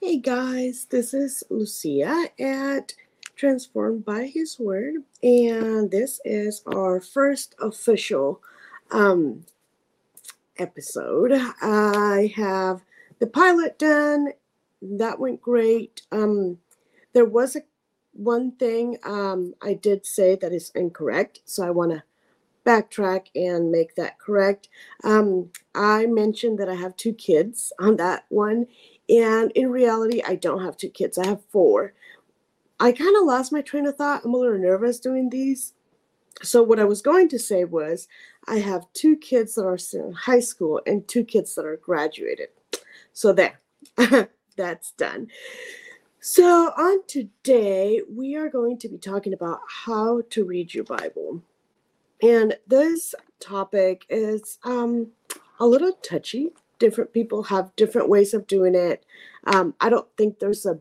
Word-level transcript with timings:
Hey 0.00 0.18
guys, 0.18 0.86
this 0.90 1.14
is 1.14 1.44
Lucia 1.48 2.26
at 2.38 2.92
Transformed 3.36 4.04
by 4.04 4.26
His 4.26 4.58
Word, 4.58 4.96
and 5.22 5.90
this 5.90 6.20
is 6.24 6.62
our 6.66 7.00
first 7.00 7.54
official 7.60 8.42
um, 8.90 9.46
episode. 10.58 11.32
I 11.32 12.32
have 12.36 12.82
the 13.18 13.28
pilot 13.28 13.78
done, 13.78 14.32
that 14.82 15.18
went 15.18 15.40
great. 15.40 16.02
Um, 16.12 16.58
there 17.14 17.24
was 17.24 17.56
a 17.56 17.62
one 18.12 18.52
thing 18.52 18.98
um, 19.04 19.54
I 19.62 19.74
did 19.74 20.04
say 20.04 20.34
that 20.36 20.52
is 20.52 20.70
incorrect, 20.74 21.40
so 21.44 21.66
I 21.66 21.70
want 21.70 21.92
to 21.92 22.02
backtrack 22.66 23.26
and 23.34 23.70
make 23.70 23.94
that 23.94 24.18
correct. 24.18 24.68
Um, 25.04 25.50
I 25.74 26.06
mentioned 26.06 26.58
that 26.58 26.68
I 26.68 26.74
have 26.74 26.96
two 26.96 27.12
kids 27.12 27.72
on 27.78 27.96
that 27.96 28.24
one, 28.28 28.66
and 29.08 29.50
in 29.52 29.70
reality, 29.70 30.22
I 30.26 30.36
don't 30.36 30.64
have 30.64 30.76
two 30.76 30.88
kids, 30.88 31.18
I 31.18 31.26
have 31.26 31.44
four. 31.50 31.94
I 32.80 32.92
kind 32.92 33.16
of 33.16 33.24
lost 33.24 33.52
my 33.52 33.62
train 33.62 33.86
of 33.86 33.96
thought. 33.96 34.22
I'm 34.24 34.34
a 34.34 34.36
little 34.36 34.58
nervous 34.58 34.98
doing 34.98 35.30
these. 35.30 35.74
So, 36.42 36.62
what 36.62 36.80
I 36.80 36.84
was 36.84 37.02
going 37.02 37.28
to 37.28 37.38
say 37.38 37.64
was, 37.64 38.08
I 38.48 38.56
have 38.56 38.92
two 38.92 39.16
kids 39.16 39.54
that 39.54 39.64
are 39.64 39.78
still 39.78 40.08
in 40.08 40.12
high 40.12 40.40
school 40.40 40.80
and 40.86 41.06
two 41.06 41.24
kids 41.24 41.54
that 41.54 41.64
are 41.64 41.76
graduated. 41.76 42.48
So, 43.12 43.32
there, 43.32 43.60
that's 44.56 44.90
done. 44.92 45.28
So, 46.20 46.72
on 46.76 47.06
today, 47.06 48.00
we 48.10 48.34
are 48.34 48.48
going 48.48 48.78
to 48.78 48.88
be 48.88 48.98
talking 48.98 49.34
about 49.34 49.60
how 49.68 50.22
to 50.30 50.44
read 50.44 50.74
your 50.74 50.84
Bible. 50.84 51.40
And 52.22 52.56
this 52.66 53.14
topic 53.38 54.06
is 54.08 54.58
um, 54.64 55.08
a 55.60 55.66
little 55.66 55.92
touchy 56.02 56.50
different 56.78 57.12
people 57.12 57.42
have 57.44 57.74
different 57.76 58.08
ways 58.08 58.34
of 58.34 58.46
doing 58.46 58.74
it. 58.74 59.04
Um, 59.46 59.74
I 59.80 59.88
don't 59.90 60.08
think 60.16 60.38
there's 60.38 60.66
a 60.66 60.80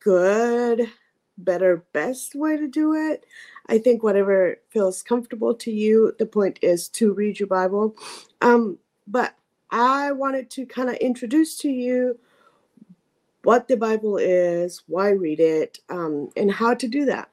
good, 0.00 0.90
better, 1.38 1.84
best 1.92 2.34
way 2.34 2.56
to 2.56 2.68
do 2.68 2.94
it. 2.94 3.24
I 3.66 3.78
think 3.78 4.02
whatever 4.02 4.56
feels 4.70 5.02
comfortable 5.02 5.54
to 5.54 5.70
you, 5.70 6.14
the 6.18 6.26
point 6.26 6.58
is 6.62 6.88
to 6.90 7.12
read 7.12 7.40
your 7.40 7.48
Bible. 7.48 7.96
Um, 8.42 8.78
but 9.06 9.34
I 9.70 10.12
wanted 10.12 10.50
to 10.50 10.66
kind 10.66 10.88
of 10.88 10.96
introduce 10.96 11.56
to 11.58 11.70
you 11.70 12.18
what 13.42 13.68
the 13.68 13.76
Bible 13.76 14.16
is, 14.16 14.82
why 14.86 15.10
read 15.10 15.40
it, 15.40 15.78
um, 15.88 16.30
and 16.36 16.50
how 16.50 16.74
to 16.74 16.88
do 16.88 17.04
that. 17.06 17.28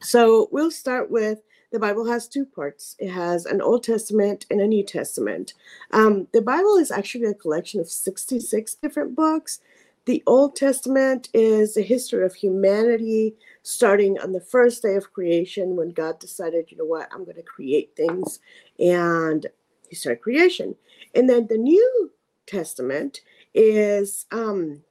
So 0.00 0.48
we'll 0.50 0.70
start 0.70 1.10
with 1.10 1.40
the 1.70 1.78
Bible 1.78 2.06
has 2.06 2.26
two 2.26 2.44
parts. 2.44 2.96
It 2.98 3.10
has 3.10 3.46
an 3.46 3.60
Old 3.60 3.84
Testament 3.84 4.46
and 4.50 4.60
a 4.60 4.66
New 4.66 4.84
Testament. 4.84 5.54
Um, 5.92 6.26
the 6.32 6.42
Bible 6.42 6.76
is 6.76 6.90
actually 6.90 7.26
a 7.26 7.34
collection 7.34 7.80
of 7.80 7.88
66 7.88 8.74
different 8.76 9.14
books. 9.14 9.60
The 10.06 10.22
Old 10.26 10.56
Testament 10.56 11.28
is 11.32 11.76
a 11.76 11.82
history 11.82 12.24
of 12.24 12.34
humanity 12.34 13.36
starting 13.62 14.18
on 14.18 14.32
the 14.32 14.40
first 14.40 14.82
day 14.82 14.96
of 14.96 15.12
creation 15.12 15.76
when 15.76 15.90
God 15.90 16.18
decided, 16.18 16.70
you 16.70 16.78
know 16.78 16.84
what, 16.84 17.08
I'm 17.12 17.24
going 17.24 17.36
to 17.36 17.42
create 17.42 17.94
things. 17.96 18.40
And 18.78 19.46
he 19.88 19.94
started 19.94 20.22
creation. 20.22 20.74
And 21.14 21.28
then 21.28 21.46
the 21.46 21.58
New 21.58 22.10
Testament 22.46 23.20
is 23.54 24.26
um, 24.32 24.82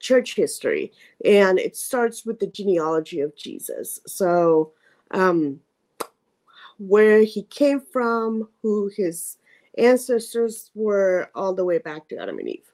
church 0.00 0.34
history, 0.34 0.92
and 1.24 1.58
it 1.58 1.76
starts 1.76 2.24
with 2.24 2.38
the 2.38 2.46
genealogy 2.46 3.20
of 3.20 3.36
Jesus. 3.36 4.00
So, 4.06 4.72
um, 5.10 5.60
where 6.78 7.22
he 7.22 7.42
came 7.44 7.80
from, 7.80 8.48
who 8.62 8.90
his 8.96 9.38
ancestors 9.78 10.70
were, 10.74 11.30
all 11.34 11.54
the 11.54 11.64
way 11.64 11.78
back 11.78 12.08
to 12.08 12.16
Adam 12.18 12.38
and 12.38 12.48
Eve. 12.48 12.72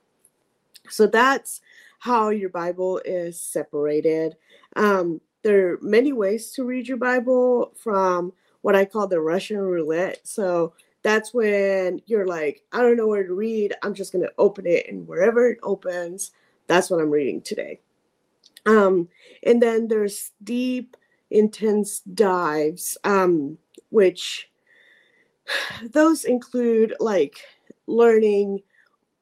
So 0.89 1.07
that's 1.07 1.61
how 1.99 2.31
your 2.31 2.51
Bible 2.51 3.01
is 3.05 3.41
separated. 3.41 4.37
Um, 4.77 5.21
there 5.43 5.73
are 5.73 5.79
many 5.81 6.13
ways 6.13 6.51
to 6.53 6.65
read 6.65 6.89
your 6.89 6.97
Bible 6.97 7.73
from 7.77 8.33
what 8.63 8.77
I 8.77 8.85
call 8.85 9.07
the 9.07 9.21
Russian 9.21 9.59
roulette. 9.59 10.21
So 10.25 10.75
that's 11.03 11.35
when 11.35 12.01
you're 12.07 12.27
like, 12.27 12.63
I 12.73 12.81
don't 12.81 12.97
know 12.97 13.09
where 13.09 13.27
to 13.27 13.35
read. 13.35 13.75
I'm 13.83 13.95
just 13.95 14.13
going 14.13 14.25
to 14.25 14.33
open 14.39 14.67
it, 14.67 14.89
and 14.89 15.07
wherever 15.07 15.51
it 15.51 15.59
opens, 15.63 16.31
that's 16.69 16.91
what 16.91 17.01
I'm 17.01 17.11
reading 17.11 17.41
today. 17.41 17.81
Um, 18.67 19.09
and 19.43 19.61
then 19.61 19.89
there's 19.89 20.31
deep, 20.45 20.97
intense 21.31 22.01
dives. 22.01 22.97
Um, 23.03 23.59
which 23.93 24.51
those 25.93 26.25
include 26.25 26.95
like 26.99 27.39
learning 27.87 28.61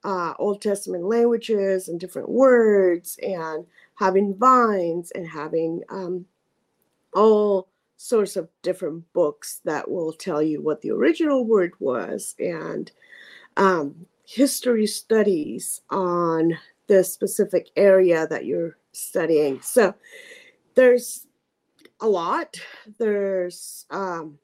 uh, 0.04 0.32
Old 0.38 0.62
Testament 0.62 1.04
languages 1.04 1.88
and 1.88 2.00
different 2.00 2.28
words 2.28 3.18
and 3.22 3.66
having 3.96 4.34
Vine's 4.34 5.10
and 5.10 5.26
having 5.26 5.82
um, 5.90 6.24
all 7.14 7.68
sorts 7.96 8.36
of 8.36 8.48
different 8.62 9.04
books 9.12 9.60
that 9.64 9.90
will 9.90 10.12
tell 10.12 10.42
you 10.42 10.62
what 10.62 10.80
the 10.80 10.90
original 10.90 11.44
word 11.44 11.72
was 11.80 12.34
and 12.38 12.90
um, 13.58 13.94
history 14.26 14.86
studies 14.86 15.82
on 15.90 16.56
the 16.86 17.04
specific 17.04 17.68
area 17.76 18.26
that 18.28 18.46
you're 18.46 18.78
studying. 18.92 19.60
So 19.60 19.94
there's 20.74 21.26
a 22.00 22.08
lot. 22.08 22.56
There's 22.98 23.84
um, 23.90 24.38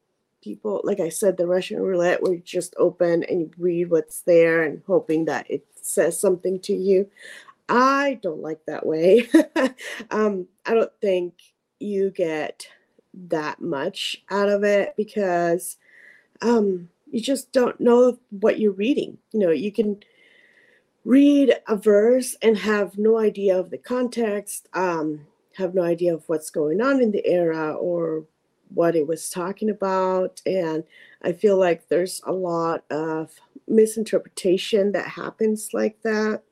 people, 0.47 0.81
like 0.85 1.01
I 1.01 1.09
said, 1.09 1.37
the 1.37 1.47
Russian 1.49 1.83
roulette 1.83 2.23
where 2.23 2.35
you 2.35 2.43
just 2.45 2.73
open 2.79 3.25
and 3.25 3.41
you 3.41 3.51
read 3.59 3.91
what's 3.91 4.21
there 4.21 4.63
and 4.63 4.81
hoping 4.87 5.25
that 5.25 5.51
it 5.51 5.67
says 5.83 6.21
something 6.21 6.61
to 6.61 6.73
you. 6.73 7.11
I 7.69 8.21
don't 8.23 8.43
like 8.43 8.65
that 8.67 8.87
way. 8.87 9.29
um, 10.13 10.47
I 10.65 10.75
don't 10.75 10.93
think 11.01 11.35
you 11.81 12.13
get 12.13 12.69
that 13.13 13.61
much 13.61 14.23
out 14.31 14.49
of 14.49 14.63
it 14.63 14.95
because 14.97 15.79
um, 16.43 16.91
you 17.11 17.21
just 17.21 17.51
don't 17.51 17.81
know 17.81 18.17
what 18.31 18.61
you're 18.61 18.71
reading. 18.71 19.19
You 19.33 19.41
know, 19.41 19.51
you 19.51 19.73
can 19.73 19.99
read 21.05 21.57
a 21.67 21.75
verse 21.75 22.37
and 22.41 22.57
have 22.59 22.99
no 22.99 23.19
idea 23.19 23.59
of 23.59 23.71
the 23.71 23.79
context, 23.79 24.69
um, 24.75 25.27
have 25.57 25.75
no 25.75 25.83
idea 25.83 26.15
of 26.15 26.23
what's 26.29 26.51
going 26.51 26.81
on 26.81 27.03
in 27.03 27.11
the 27.11 27.27
era 27.27 27.73
or 27.73 28.27
what 28.69 28.97
it 28.97 29.07
was 29.07 29.31
talking 29.31 29.71
about. 29.71 30.41
And 30.47 30.85
I 31.23 31.33
feel 31.33 31.57
like 31.59 31.89
there's 31.89 32.21
a 32.25 32.33
lot 32.33 32.85
of 32.91 33.33
misinterpretation 33.69 34.93
that 34.93 35.09
happens 35.09 35.71
like 35.73 36.01
that. 36.03 36.43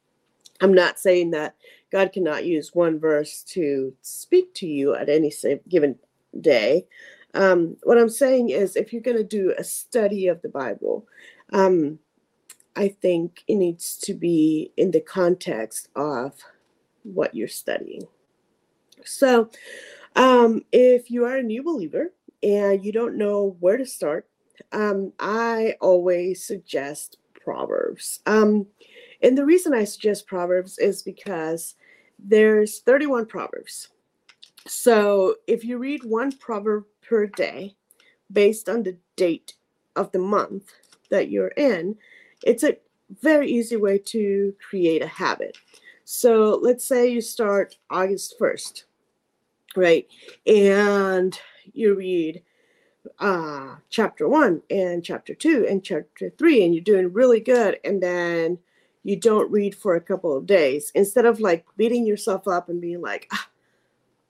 I'm 0.60 0.74
not 0.74 0.98
saying 0.98 1.30
that 1.32 1.56
God 1.90 2.12
cannot 2.12 2.44
use 2.44 2.74
one 2.74 2.98
verse 2.98 3.42
to 3.48 3.94
speak 4.02 4.54
to 4.54 4.66
you 4.66 4.94
at 4.94 5.08
any 5.08 5.32
given 5.68 5.96
day. 6.40 6.86
Um, 7.34 7.76
what 7.82 7.98
I'm 7.98 8.08
saying 8.08 8.50
is, 8.50 8.76
if 8.76 8.92
you're 8.92 9.02
going 9.02 9.16
to 9.16 9.24
do 9.24 9.54
a 9.58 9.64
study 9.64 10.28
of 10.28 10.40
the 10.42 10.48
Bible, 10.48 11.06
um, 11.52 11.98
I 12.76 12.88
think 12.88 13.42
it 13.48 13.56
needs 13.56 13.96
to 13.98 14.14
be 14.14 14.72
in 14.76 14.92
the 14.92 15.00
context 15.00 15.88
of 15.94 16.32
what 17.02 17.34
you're 17.34 17.48
studying. 17.48 18.06
So, 19.04 19.50
um, 20.14 20.62
if 20.72 21.10
you 21.10 21.24
are 21.24 21.36
a 21.36 21.42
new 21.42 21.62
believer 21.62 22.12
and 22.42 22.84
you 22.84 22.92
don't 22.92 23.16
know 23.16 23.56
where 23.60 23.76
to 23.76 23.86
start, 23.86 24.28
um, 24.72 25.12
I 25.18 25.74
always 25.80 26.44
suggest 26.44 27.18
Proverbs. 27.42 28.20
Um, 28.26 28.66
and 29.22 29.36
the 29.36 29.44
reason 29.44 29.74
I 29.74 29.84
suggest 29.84 30.26
Proverbs 30.26 30.78
is 30.78 31.02
because 31.02 31.74
there's 32.18 32.80
31 32.80 33.26
Proverbs. 33.26 33.88
So 34.66 35.36
if 35.46 35.64
you 35.64 35.78
read 35.78 36.04
one 36.04 36.32
proverb 36.32 36.84
per 37.06 37.26
day 37.26 37.76
based 38.32 38.68
on 38.68 38.82
the 38.82 38.96
date 39.16 39.54
of 39.94 40.10
the 40.12 40.18
month 40.18 40.70
that 41.10 41.28
you're 41.28 41.48
in, 41.48 41.96
it's 42.44 42.62
a 42.62 42.78
very 43.20 43.50
easy 43.50 43.76
way 43.76 43.98
to 43.98 44.54
create 44.66 45.02
a 45.02 45.06
habit. 45.06 45.56
So 46.04 46.58
let's 46.62 46.86
say 46.86 47.08
you 47.08 47.20
start 47.20 47.76
August 47.90 48.36
1st 48.40 48.84
right? 49.76 50.06
And 50.46 51.38
you 51.72 51.94
read 51.94 52.42
uh, 53.18 53.76
chapter 53.90 54.28
one 54.28 54.62
and 54.70 55.04
chapter 55.04 55.34
two 55.34 55.66
and 55.68 55.84
chapter 55.84 56.30
three, 56.30 56.64
and 56.64 56.74
you're 56.74 56.84
doing 56.84 57.12
really 57.12 57.40
good. 57.40 57.78
And 57.84 58.02
then 58.02 58.58
you 59.02 59.16
don't 59.16 59.50
read 59.50 59.74
for 59.74 59.94
a 59.94 60.00
couple 60.00 60.36
of 60.36 60.46
days. 60.46 60.90
Instead 60.94 61.26
of 61.26 61.40
like 61.40 61.64
beating 61.76 62.06
yourself 62.06 62.48
up 62.48 62.68
and 62.68 62.80
being 62.80 63.02
like, 63.02 63.28
ah, 63.32 63.48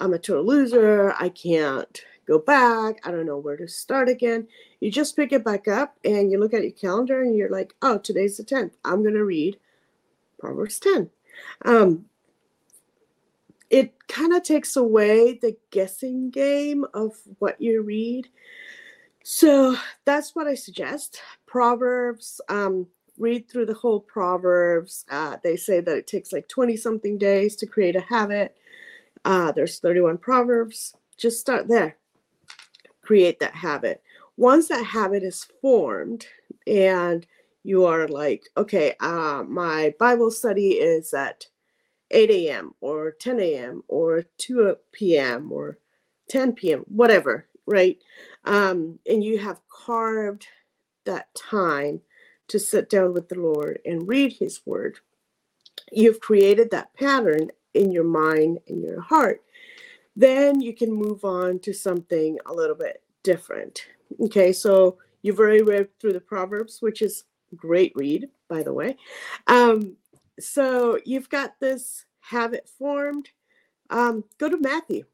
I'm 0.00 0.12
a 0.12 0.18
total 0.18 0.44
loser, 0.44 1.14
I 1.18 1.28
can't 1.28 2.04
go 2.26 2.38
back, 2.38 3.00
I 3.04 3.10
don't 3.10 3.26
know 3.26 3.38
where 3.38 3.56
to 3.56 3.68
start 3.68 4.08
again. 4.08 4.48
You 4.80 4.90
just 4.90 5.16
pick 5.16 5.32
it 5.32 5.44
back 5.44 5.68
up 5.68 5.96
and 6.04 6.30
you 6.30 6.38
look 6.40 6.54
at 6.54 6.62
your 6.62 6.72
calendar 6.72 7.22
and 7.22 7.36
you're 7.36 7.50
like, 7.50 7.74
oh, 7.82 7.98
today's 7.98 8.36
the 8.36 8.44
10th. 8.44 8.72
I'm 8.84 9.02
going 9.02 9.14
to 9.14 9.24
read 9.24 9.58
Proverbs 10.38 10.80
10. 10.80 11.10
Um, 11.64 12.06
it 13.70 13.94
kind 14.08 14.32
of 14.32 14.42
takes 14.42 14.76
away 14.76 15.38
the 15.40 15.56
guessing 15.70 16.30
game 16.30 16.84
of 16.94 17.12
what 17.38 17.60
you 17.60 17.82
read. 17.82 18.28
So 19.22 19.76
that's 20.04 20.34
what 20.34 20.46
I 20.46 20.54
suggest. 20.54 21.20
Proverbs, 21.46 22.40
um, 22.48 22.86
read 23.18 23.48
through 23.48 23.66
the 23.66 23.74
whole 23.74 24.00
Proverbs. 24.00 25.04
Uh, 25.10 25.36
they 25.42 25.56
say 25.56 25.80
that 25.80 25.96
it 25.96 26.06
takes 26.06 26.32
like 26.32 26.48
20 26.48 26.76
something 26.76 27.16
days 27.18 27.56
to 27.56 27.66
create 27.66 27.96
a 27.96 28.00
habit. 28.00 28.56
Uh, 29.24 29.52
there's 29.52 29.78
31 29.78 30.18
Proverbs. 30.18 30.94
Just 31.16 31.40
start 31.40 31.68
there. 31.68 31.96
Create 33.02 33.40
that 33.40 33.54
habit. 33.54 34.02
Once 34.36 34.68
that 34.68 34.84
habit 34.84 35.22
is 35.22 35.46
formed 35.62 36.26
and 36.66 37.26
you 37.62 37.84
are 37.86 38.08
like, 38.08 38.44
okay, 38.56 38.94
uh, 39.00 39.42
my 39.46 39.94
Bible 39.98 40.30
study 40.30 40.72
is 40.72 41.14
at 41.14 41.46
8 42.14 42.30
a.m. 42.30 42.74
or 42.82 43.12
10 43.12 43.40
a.m. 43.40 43.84
or 43.88 44.24
2 44.38 44.76
p.m. 44.92 45.52
or 45.52 45.78
10 46.30 46.54
p.m., 46.54 46.84
whatever, 46.88 47.48
right? 47.66 47.98
Um, 48.46 49.00
and 49.08 49.24
you 49.24 49.38
have 49.40 49.60
carved 49.70 50.48
that 51.06 51.34
time 51.34 52.02
to 52.48 52.60
sit 52.60 52.90
down 52.90 53.14
with 53.14 53.28
the 53.30 53.40
Lord 53.40 53.80
and 53.86 54.08
read 54.08 54.34
His 54.34 54.62
Word. 54.66 55.00
You've 55.92 56.20
created 56.20 56.70
that 56.72 56.94
pattern 56.94 57.50
in 57.74 57.92
your 57.92 58.04
mind 58.04 58.60
and 58.68 58.82
your 58.82 59.02
heart. 59.02 59.42
Then 60.16 60.60
you 60.60 60.74
can 60.74 60.92
move 60.92 61.24
on 61.24 61.58
to 61.60 61.72
something 61.72 62.38
a 62.46 62.54
little 62.54 62.76
bit 62.76 63.02
different. 63.22 63.86
Okay, 64.20 64.52
so 64.52 64.98
you've 65.22 65.40
already 65.40 65.62
read 65.62 65.88
through 66.00 66.12
the 66.14 66.20
Proverbs, 66.20 66.78
which 66.80 67.02
is 67.02 67.24
great 67.56 67.92
read, 67.96 68.28
by 68.48 68.62
the 68.62 68.72
way. 68.72 68.96
Um, 69.48 69.96
so 70.40 70.98
you've 71.04 71.28
got 71.28 71.58
this 71.60 72.04
habit 72.20 72.68
formed. 72.78 73.30
Um, 73.90 74.24
go 74.38 74.48
to 74.48 74.58
Matthew 74.58 75.04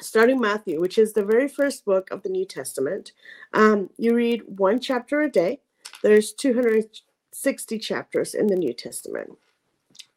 starting 0.00 0.40
Matthew, 0.40 0.80
which 0.80 0.98
is 0.98 1.12
the 1.12 1.24
very 1.24 1.48
first 1.48 1.84
book 1.84 2.10
of 2.10 2.22
the 2.22 2.28
New 2.28 2.44
Testament. 2.44 3.12
Um, 3.52 3.90
you 3.96 4.14
read 4.14 4.42
one 4.46 4.80
chapter 4.80 5.20
a 5.20 5.30
day. 5.30 5.60
There's 6.02 6.32
260 6.32 7.78
chapters 7.78 8.34
in 8.34 8.46
the 8.46 8.56
New 8.56 8.72
Testament. 8.72 9.30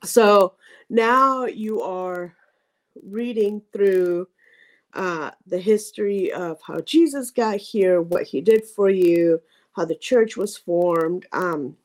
So 0.03 0.53
now 0.89 1.45
you 1.45 1.81
are 1.81 2.35
reading 3.03 3.61
through 3.71 4.27
uh, 4.93 5.31
the 5.45 5.59
history 5.59 6.31
of 6.31 6.59
how 6.65 6.79
Jesus 6.81 7.29
got 7.29 7.57
here, 7.57 8.01
what 8.01 8.23
he 8.23 8.41
did 8.41 8.65
for 8.65 8.89
you, 8.89 9.41
how 9.75 9.85
the 9.85 9.95
church 9.95 10.37
was 10.37 10.57
formed. 10.57 11.27
Um, 11.33 11.75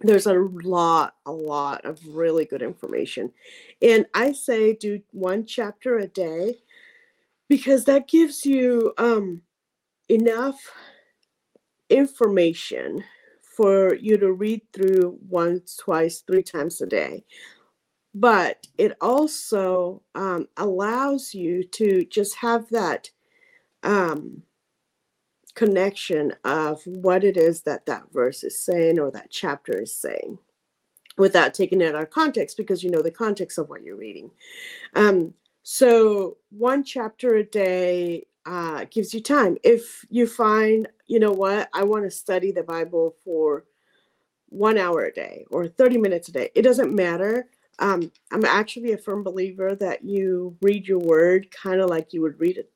there's 0.00 0.26
a 0.26 0.34
lot, 0.34 1.14
a 1.26 1.32
lot 1.32 1.84
of 1.84 2.00
really 2.08 2.44
good 2.44 2.62
information. 2.62 3.32
And 3.82 4.06
I 4.14 4.32
say 4.32 4.74
do 4.74 5.00
one 5.12 5.44
chapter 5.44 5.98
a 5.98 6.06
day 6.06 6.56
because 7.48 7.84
that 7.84 8.08
gives 8.08 8.46
you 8.46 8.92
um, 8.96 9.42
enough 10.08 10.58
information 11.90 13.04
for 13.56 13.94
you 13.94 14.16
to 14.16 14.32
read 14.32 14.62
through 14.72 15.18
once, 15.28 15.76
twice, 15.76 16.22
three 16.26 16.42
times 16.42 16.80
a 16.80 16.86
day. 16.86 17.24
But 18.14 18.66
it 18.78 18.96
also 19.00 20.02
um, 20.14 20.48
allows 20.56 21.34
you 21.34 21.62
to 21.64 22.04
just 22.06 22.36
have 22.36 22.68
that 22.70 23.10
um, 23.82 24.42
connection 25.60 26.32
of 26.44 26.82
what 26.86 27.22
it 27.22 27.36
is 27.36 27.60
that 27.60 27.84
that 27.84 28.10
verse 28.14 28.44
is 28.44 28.58
saying 28.58 28.98
or 28.98 29.10
that 29.10 29.28
chapter 29.28 29.82
is 29.82 29.94
saying 29.94 30.38
without 31.18 31.52
taking 31.52 31.82
it 31.82 31.94
out 31.94 32.02
of 32.02 32.08
context 32.08 32.56
because 32.56 32.82
you 32.82 32.90
know 32.90 33.02
the 33.02 33.10
context 33.10 33.58
of 33.58 33.68
what 33.68 33.82
you're 33.82 33.98
reading. 33.98 34.30
Um, 34.94 35.34
so 35.62 36.38
one 36.48 36.82
chapter 36.82 37.34
a 37.34 37.44
day 37.44 38.24
uh, 38.46 38.86
gives 38.90 39.12
you 39.12 39.20
time. 39.20 39.58
If 39.62 40.02
you 40.08 40.26
find, 40.26 40.88
you 41.08 41.20
know 41.20 41.32
what, 41.32 41.68
I 41.74 41.84
want 41.84 42.04
to 42.04 42.10
study 42.10 42.52
the 42.52 42.62
Bible 42.62 43.16
for 43.22 43.66
one 44.48 44.78
hour 44.78 45.04
a 45.04 45.12
day 45.12 45.44
or 45.50 45.68
30 45.68 45.98
minutes 45.98 46.30
a 46.30 46.32
day, 46.32 46.48
it 46.54 46.62
doesn't 46.62 46.94
matter. 46.94 47.48
Um, 47.80 48.10
I'm 48.32 48.46
actually 48.46 48.92
a 48.92 48.96
firm 48.96 49.22
believer 49.22 49.74
that 49.74 50.02
you 50.02 50.56
read 50.62 50.88
your 50.88 51.00
word 51.00 51.50
kind 51.50 51.82
of 51.82 51.90
like 51.90 52.14
you 52.14 52.22
would 52.22 52.40
read 52.40 52.56
it, 52.56 52.70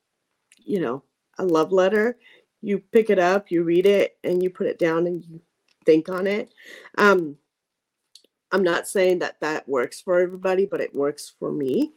you 0.62 0.80
know, 0.80 1.02
a 1.38 1.46
love 1.46 1.72
letter. 1.72 2.18
You 2.64 2.78
pick 2.78 3.10
it 3.10 3.18
up, 3.18 3.50
you 3.50 3.62
read 3.62 3.86
it, 3.86 4.16
and 4.24 4.42
you 4.42 4.50
put 4.50 4.66
it 4.66 4.78
down 4.78 5.06
and 5.06 5.22
you 5.24 5.40
think 5.84 6.08
on 6.08 6.26
it. 6.26 6.54
Um, 6.96 7.36
I'm 8.52 8.62
not 8.62 8.88
saying 8.88 9.18
that 9.18 9.40
that 9.40 9.68
works 9.68 10.00
for 10.00 10.20
everybody, 10.20 10.64
but 10.64 10.80
it 10.80 10.94
works 10.94 11.32
for 11.38 11.52
me. 11.52 11.92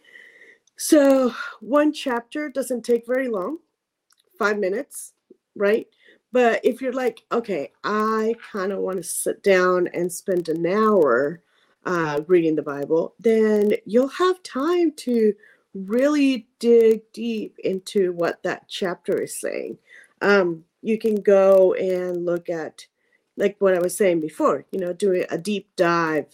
So, 0.76 1.34
one 1.62 1.94
chapter 1.94 2.50
doesn't 2.50 2.84
take 2.84 3.08
very 3.08 3.30
long, 3.30 3.60
five 4.38 4.60
minutes, 4.60 5.14
right? 5.56 5.88
But 6.32 6.60
if 6.64 6.82
you're 6.82 6.94
like, 6.94 7.22
okay, 7.32 7.72
I 7.84 8.36
kind 8.52 8.72
of 8.72 8.80
want 8.80 8.98
to 8.98 9.04
sit 9.04 9.42
down 9.44 9.88
and 9.94 10.12
spend 10.12 10.50
an 10.50 10.66
hour 10.66 11.42
uh, 11.86 12.22
reading 12.28 12.56
the 12.56 12.62
Bible, 12.62 13.16
then 13.20 13.74
you'll 13.86 14.10
have 14.10 14.44
time 14.44 14.92
to 14.98 15.34
really 15.74 16.48
dig 16.60 17.02
deep 17.14 17.58
into 17.64 18.12
what 18.12 18.44
that 18.44 18.68
chapter 18.68 19.22
is 19.22 19.40
saying. 19.40 19.78
Um, 20.22 20.64
you 20.82 20.98
can 20.98 21.22
go 21.22 21.74
and 21.74 22.26
look 22.26 22.50
at, 22.50 22.86
like 23.36 23.56
what 23.60 23.76
I 23.76 23.80
was 23.80 23.96
saying 23.96 24.22
before, 24.22 24.66
you 24.72 24.80
know, 24.80 24.94
doing 24.94 25.26
a 25.30 25.38
deep 25.38 25.70
dive 25.76 26.28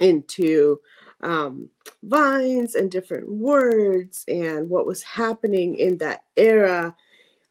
into 0.00 0.80
um, 1.22 1.68
Vine's 2.02 2.74
and 2.74 2.90
different 2.90 3.28
words 3.28 4.24
and 4.28 4.68
what 4.68 4.86
was 4.86 5.02
happening 5.02 5.76
in 5.76 5.98
that 5.98 6.24
era. 6.36 6.94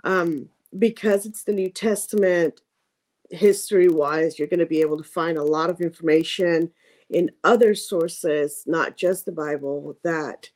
Um, 0.04 0.50
because 0.78 1.26
it's 1.26 1.44
the 1.44 1.54
New 1.54 1.70
Testament, 1.70 2.62
history 3.30 3.88
wise, 3.88 4.38
you're 4.38 4.48
going 4.48 4.60
to 4.60 4.66
be 4.66 4.82
able 4.82 4.98
to 4.98 5.04
find 5.04 5.38
a 5.38 5.44
lot 5.44 5.70
of 5.70 5.82
information 5.82 6.72
in 7.10 7.32
other 7.44 7.76
sources, 7.76 8.64
not 8.66 8.98
just 8.98 9.26
the 9.26 9.32
Bible, 9.32 9.98
that 10.04 10.50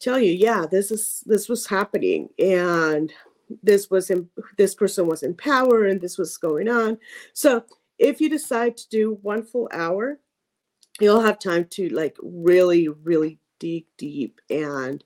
tell 0.00 0.18
you, 0.18 0.32
yeah, 0.32 0.66
this 0.66 0.90
is 0.90 1.22
this 1.26 1.48
was 1.48 1.66
happening 1.66 2.28
and 2.38 3.12
this 3.62 3.90
was 3.90 4.10
in 4.10 4.28
this 4.56 4.74
person 4.74 5.06
was 5.06 5.22
in 5.22 5.34
power 5.34 5.86
and 5.86 6.00
this 6.00 6.18
was 6.18 6.36
going 6.36 6.68
on. 6.68 6.98
So 7.32 7.64
if 7.98 8.20
you 8.20 8.28
decide 8.28 8.76
to 8.76 8.88
do 8.88 9.18
one 9.22 9.42
full 9.42 9.68
hour, 9.72 10.20
you'll 11.00 11.20
have 11.20 11.38
time 11.38 11.66
to 11.70 11.88
like 11.90 12.16
really, 12.22 12.88
really 12.88 13.38
dig 13.58 13.84
deep 13.96 14.40
and 14.50 15.02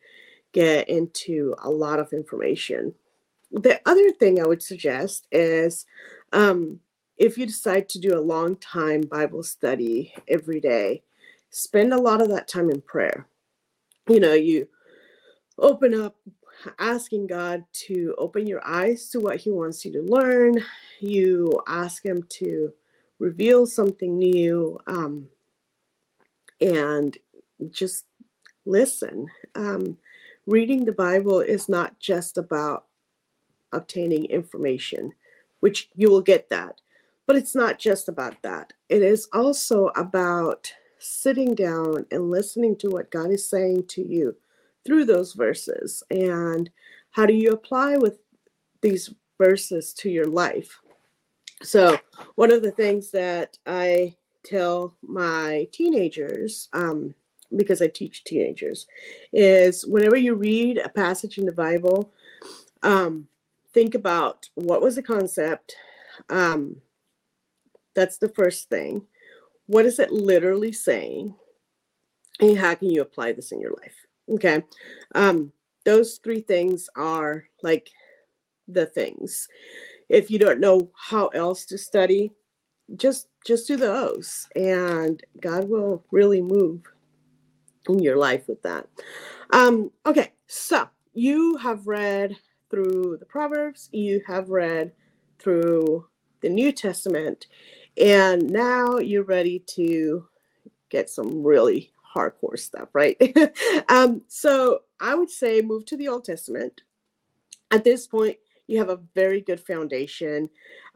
get 0.52 0.88
into 0.88 1.54
a 1.62 1.70
lot 1.70 1.98
of 1.98 2.12
information. 2.12 2.94
The 3.50 3.80
other 3.86 4.10
thing 4.12 4.40
I 4.40 4.46
would 4.46 4.62
suggest 4.62 5.26
is 5.30 5.86
um, 6.32 6.80
if 7.16 7.36
you 7.36 7.46
decide 7.46 7.88
to 7.90 7.98
do 7.98 8.16
a 8.16 8.20
long 8.20 8.56
time 8.56 9.02
Bible 9.02 9.42
study 9.42 10.14
every 10.28 10.60
day, 10.60 11.02
spend 11.50 11.92
a 11.92 12.00
lot 12.00 12.22
of 12.22 12.28
that 12.28 12.48
time 12.48 12.70
in 12.70 12.80
prayer. 12.80 13.26
You 14.08 14.20
know, 14.20 14.32
you 14.32 14.68
open 15.58 15.98
up 15.98 16.16
asking 16.78 17.26
God 17.26 17.64
to 17.86 18.14
open 18.18 18.46
your 18.46 18.66
eyes 18.66 19.08
to 19.10 19.20
what 19.20 19.36
He 19.36 19.50
wants 19.50 19.84
you 19.84 19.92
to 19.92 20.02
learn. 20.02 20.62
You 21.00 21.60
ask 21.66 22.04
Him 22.04 22.24
to 22.30 22.72
reveal 23.18 23.66
something 23.66 24.18
new. 24.18 24.78
Um, 24.86 25.28
and 26.60 27.16
just 27.70 28.04
listen. 28.64 29.26
Um, 29.54 29.98
reading 30.46 30.84
the 30.84 30.92
Bible 30.92 31.40
is 31.40 31.68
not 31.68 31.98
just 31.98 32.38
about 32.38 32.86
obtaining 33.72 34.26
information, 34.26 35.12
which 35.60 35.88
you 35.94 36.10
will 36.10 36.20
get 36.20 36.48
that, 36.50 36.80
but 37.26 37.36
it's 37.36 37.54
not 37.54 37.78
just 37.78 38.08
about 38.08 38.40
that. 38.42 38.72
It 38.88 39.02
is 39.02 39.28
also 39.32 39.86
about 39.96 40.72
sitting 40.98 41.54
down 41.54 42.06
and 42.10 42.30
listening 42.30 42.76
to 42.76 42.88
what 42.88 43.10
God 43.10 43.30
is 43.30 43.48
saying 43.48 43.86
to 43.88 44.06
you 44.06 44.36
through 44.84 45.04
those 45.04 45.32
verses 45.32 46.02
and 46.10 46.70
how 47.10 47.26
do 47.26 47.34
you 47.34 47.52
apply 47.52 47.96
with 47.96 48.18
these 48.80 49.14
verses 49.38 49.92
to 49.94 50.10
your 50.10 50.26
life. 50.26 50.78
So, 51.62 51.98
one 52.34 52.52
of 52.52 52.62
the 52.62 52.72
things 52.72 53.10
that 53.12 53.58
I 53.66 54.16
tell 54.44 54.96
my 55.02 55.68
teenagers, 55.72 56.68
um, 56.72 57.14
because 57.56 57.80
I 57.80 57.88
teach 57.88 58.24
teenagers, 58.24 58.86
is 59.32 59.86
whenever 59.86 60.16
you 60.16 60.34
read 60.34 60.78
a 60.78 60.88
passage 60.88 61.38
in 61.38 61.46
the 61.46 61.52
Bible, 61.52 62.12
um, 62.82 63.28
think 63.72 63.94
about 63.94 64.48
what 64.54 64.82
was 64.82 64.96
the 64.96 65.02
concept. 65.02 65.76
Um, 66.28 66.76
that's 67.94 68.18
the 68.18 68.28
first 68.28 68.68
thing. 68.68 69.06
What 69.66 69.86
is 69.86 69.98
it 69.98 70.10
literally 70.12 70.72
saying? 70.72 71.34
And 72.40 72.58
how 72.58 72.74
can 72.74 72.90
you 72.90 73.02
apply 73.02 73.32
this 73.32 73.52
in 73.52 73.60
your 73.60 73.72
life? 73.72 73.94
Okay. 74.28 74.62
Um, 75.14 75.52
those 75.84 76.18
three 76.22 76.40
things 76.40 76.88
are 76.96 77.44
like 77.62 77.90
the 78.68 78.86
things. 78.86 79.48
If 80.08 80.30
you 80.30 80.38
don't 80.38 80.60
know 80.60 80.90
how 80.96 81.28
else 81.28 81.64
to 81.66 81.78
study, 81.78 82.32
just 82.96 83.28
just 83.46 83.66
do 83.66 83.76
those 83.76 84.48
and 84.56 85.22
god 85.40 85.68
will 85.68 86.04
really 86.10 86.42
move 86.42 86.82
in 87.88 87.98
your 87.98 88.16
life 88.16 88.46
with 88.48 88.60
that 88.62 88.86
um 89.52 89.90
okay 90.06 90.32
so 90.46 90.88
you 91.14 91.56
have 91.56 91.86
read 91.86 92.36
through 92.70 93.16
the 93.18 93.26
proverbs 93.26 93.88
you 93.92 94.22
have 94.26 94.50
read 94.50 94.92
through 95.38 96.06
the 96.40 96.48
new 96.48 96.72
testament 96.72 97.46
And 97.98 98.50
now 98.50 98.98
you're 98.98 99.24
ready 99.24 99.60
to 99.76 100.26
get 100.90 101.10
some 101.10 101.42
really 101.44 101.92
hardcore 102.14 102.58
stuff, 102.58 102.88
right? 102.92 103.16
um, 103.88 104.22
so 104.28 104.80
I 105.00 105.14
would 105.14 105.30
say 105.30 105.60
move 105.60 105.84
to 105.86 105.96
the 105.96 106.08
Old 106.08 106.24
Testament. 106.24 106.82
At 107.70 107.84
this 107.84 108.06
point, 108.06 108.36
you 108.66 108.78
have 108.78 108.90
a 108.90 109.00
very 109.14 109.40
good 109.40 109.60
foundation. 109.60 110.48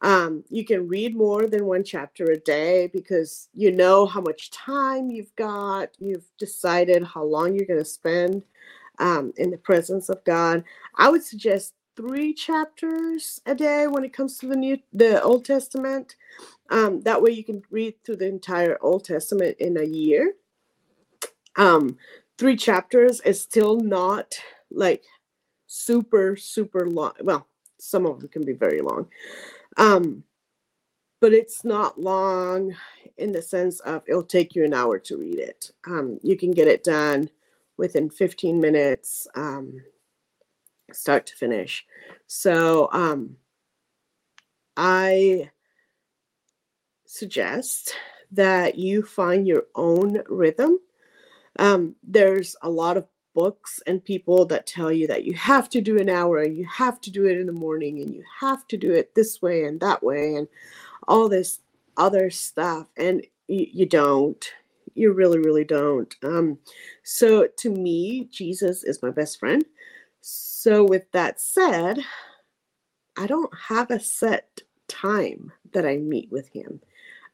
Um, 0.03 0.45
you 0.49 0.65
can 0.65 0.89
read 0.89 1.17
more 1.17 1.47
than 1.47 1.67
one 1.67 1.85
chapter 1.85 2.25
a 2.31 2.39
day 2.39 2.89
because 2.93 3.49
you 3.55 3.73
know 3.73 4.07
how 4.07 4.21
much 4.21 4.51
time 4.51 5.11
you've 5.11 5.35
got. 5.37 5.91
You've 5.99 6.29
decided 6.39 7.05
how 7.05 7.25
long 7.25 7.55
you're 7.55 7.67
going 7.67 7.81
to 7.81 7.85
spend 7.85 8.43
um, 8.99 9.33
in 9.37 9.51
the 9.51 9.59
presence 9.59 10.09
of 10.09 10.25
God. 10.25 10.65
I 10.95 11.09
would 11.09 11.23
suggest 11.23 11.75
three 11.97 12.35
chapters 12.35 13.41
a 13.47 13.55
day 13.55 13.87
when 13.87 14.05
it 14.05 14.13
comes 14.13 14.39
to 14.39 14.47
the 14.47 14.57
new 14.57 14.79
the 14.93 15.23
Old 15.23 15.45
Testament. 15.45 16.17
Um, 16.71 17.01
that 17.03 17.21
way 17.21 17.31
you 17.31 17.45
can 17.45 17.63
read 17.71 17.95
through 18.05 18.17
the 18.17 18.29
entire 18.29 18.79
Old 18.81 19.05
Testament 19.05 19.57
in 19.59 19.79
a 19.79 19.85
year. 19.85 20.35
Um, 21.57 21.97
three 22.39 22.57
chapters 22.57 23.21
is 23.21 23.41
still 23.41 23.81
not 23.81 24.35
like 24.71 25.05
super 25.67 26.37
super 26.37 26.89
long. 26.89 27.13
Well, 27.23 27.47
some 27.79 28.07
of 28.07 28.21
them 28.21 28.29
can 28.29 28.45
be 28.45 28.53
very 28.53 28.81
long. 28.81 29.09
Um, 29.77 30.25
but 31.21 31.33
it's 31.33 31.65
not 31.65 32.01
long 32.01 32.75
in 33.17 33.33
the 33.33 33.43
sense 33.43 33.81
of 33.81 34.03
it'll 34.07 34.23
take 34.23 34.55
you 34.55 34.65
an 34.65 34.75
hour 34.75 34.99
to 34.99 35.17
read 35.17 35.39
it. 35.39 35.71
Um, 35.87 36.19
you 36.23 36.37
can 36.37 36.51
get 36.51 36.69
it 36.69 36.85
done 36.85 37.31
within 37.77 38.11
15 38.11 38.61
minutes, 38.61 39.27
um, 39.35 39.83
start 40.93 41.27
to 41.27 41.37
finish. 41.37 41.87
So 42.27 42.89
um, 42.93 43.37
I 44.77 45.51
suggest 47.07 47.95
that 48.33 48.77
you 48.77 49.03
find 49.03 49.47
your 49.47 49.65
own 49.75 50.23
rhythm. 50.29 50.79
Um, 51.59 51.97
there's 52.03 52.57
a 52.63 52.71
lot 52.71 52.97
of 52.97 53.07
books 53.35 53.81
and 53.87 54.05
people 54.05 54.47
that 54.47 54.67
tell 54.67 54.93
you 54.93 55.07
that 55.09 55.25
you 55.25 55.35
have 55.35 55.69
to 55.71 55.81
do 55.81 55.99
an 55.99 56.09
hour 56.11 56.39
and 56.41 56.57
you 56.57 56.67
have 56.67 57.01
to 57.03 57.11
do 57.11 57.27
it 57.27 57.39
in 57.39 57.47
the 57.47 57.53
morning 57.53 58.01
and 58.01 58.15
you 58.15 58.25
have 58.41 58.67
to 58.69 58.77
do 58.77 58.93
it 58.93 59.15
this 59.15 59.43
way 59.43 59.65
and 59.65 59.81
that 59.81 60.03
way 60.03 60.37
and 60.37 60.49
all 61.09 61.29
this 61.29 61.61
other 61.97 62.31
stuff 62.31 62.87
and 62.97 63.27
you, 63.49 63.67
you 63.73 63.87
don't. 63.87 64.53
You 64.95 65.13
really 65.13 65.39
really 65.41 65.65
don't. 65.65 66.15
Um 66.23 66.59
so 67.05 67.49
to 67.59 67.71
me 67.71 68.29
jesus 68.33 68.85
is 68.85 69.03
my 69.03 69.11
best 69.11 69.39
friend. 69.41 69.65
So 70.23 70.85
with 70.85 71.11
that 71.13 71.41
said 71.41 72.01
i 73.19 73.27
don't 73.27 73.53
have 73.69 73.91
a 73.91 74.01
set 74.01 74.63
time 74.89 75.53
that 75.73 75.87
i 75.87 75.97
meet 75.99 76.31
with 76.33 76.49
him. 76.53 76.81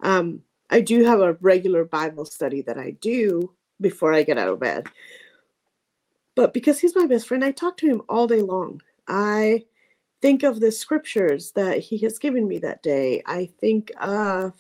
Um 0.03 0.43
i 0.71 0.81
do 0.81 1.05
have 1.05 1.21
a 1.21 1.35
regular 1.35 1.85
bible 1.85 2.25
study 2.27 2.63
that 2.63 2.79
i 2.79 2.93
do 2.93 3.53
before 3.83 4.15
i 4.15 4.23
get 4.23 4.39
out 4.39 4.49
of 4.49 4.61
bed 4.61 4.87
but 6.35 6.55
because 6.55 6.81
he's 6.81 6.97
my 6.97 7.07
best 7.07 7.29
friend, 7.29 7.45
I 7.45 7.53
talk 7.53 7.77
to 7.79 7.87
him 7.87 8.03
all 8.09 8.27
day 8.27 8.41
long. 8.41 8.81
I 9.09 9.65
think 10.21 10.43
of 10.43 10.61
the 10.61 10.73
scriptures 10.73 11.53
that 11.53 11.79
he 11.79 11.99
has 11.99 12.19
given 12.19 12.49
me 12.49 12.59
that 12.59 12.83
day. 12.83 13.23
I 13.27 13.51
think 13.61 13.91
of 14.01 14.55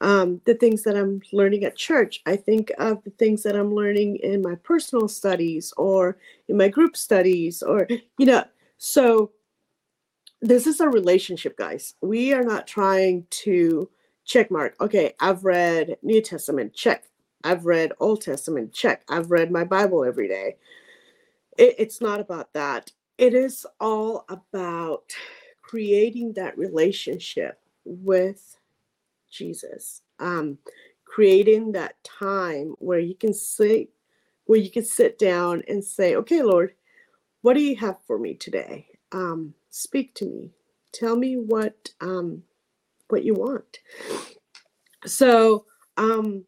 um, 0.00 0.40
the 0.44 0.54
things 0.54 0.82
that 0.82 0.96
I'm 0.96 1.22
learning 1.32 1.64
at 1.64 1.76
church. 1.76 2.20
I 2.26 2.36
think 2.36 2.72
of 2.78 3.02
the 3.04 3.10
things 3.10 3.42
that 3.44 3.56
I'm 3.56 3.74
learning 3.74 4.16
in 4.16 4.42
my 4.42 4.56
personal 4.56 5.08
studies 5.08 5.72
or 5.76 6.18
in 6.48 6.56
my 6.56 6.68
group 6.68 6.96
studies, 6.96 7.62
or, 7.62 7.86
you 8.18 8.26
know, 8.26 8.44
so 8.76 9.30
this 10.42 10.66
is 10.66 10.80
a 10.80 10.88
relationship, 10.88 11.56
guys. 11.56 11.94
We 12.02 12.34
are 12.34 12.44
not 12.44 12.66
trying 12.66 13.26
to 13.30 13.88
check 14.26 14.50
mark. 14.50 14.74
Okay, 14.80 15.14
I've 15.20 15.44
read 15.44 15.96
New 16.02 16.20
Testament, 16.20 16.74
check. 16.74 17.04
I've 17.44 17.66
read 17.66 17.92
Old 18.00 18.22
Testament, 18.22 18.72
check. 18.74 19.04
I've 19.08 19.30
read 19.30 19.52
my 19.52 19.64
Bible 19.64 20.04
every 20.04 20.28
day 20.28 20.48
it, 21.58 21.76
it's 21.78 22.02
not 22.02 22.20
about 22.20 22.52
that. 22.54 22.92
It 23.18 23.34
is 23.34 23.66
all 23.80 24.26
about 24.30 25.04
creating 25.62 26.34
that 26.34 26.58
relationship 26.58 27.60
with 27.86 28.56
Jesus. 29.30 30.02
Um, 30.20 30.58
creating 31.06 31.72
that 31.72 32.02
time 32.04 32.74
where 32.80 33.00
you 33.00 33.14
can 33.14 33.34
sit, 33.34 33.90
where 34.46 34.60
you 34.60 34.70
can 34.70 34.84
sit 34.84 35.18
down 35.18 35.62
and 35.68 35.84
say, 35.84 36.16
"Okay, 36.16 36.42
Lord, 36.42 36.74
what 37.42 37.54
do 37.54 37.60
you 37.62 37.76
have 37.76 37.98
for 38.06 38.18
me 38.18 38.34
today? 38.34 38.88
Um, 39.12 39.54
speak 39.70 40.14
to 40.16 40.26
me. 40.26 40.52
Tell 40.92 41.16
me 41.16 41.36
what 41.36 41.90
um, 42.00 42.44
what 43.08 43.24
you 43.24 43.34
want." 43.34 43.80
So 45.06 45.66
um, 45.98 46.44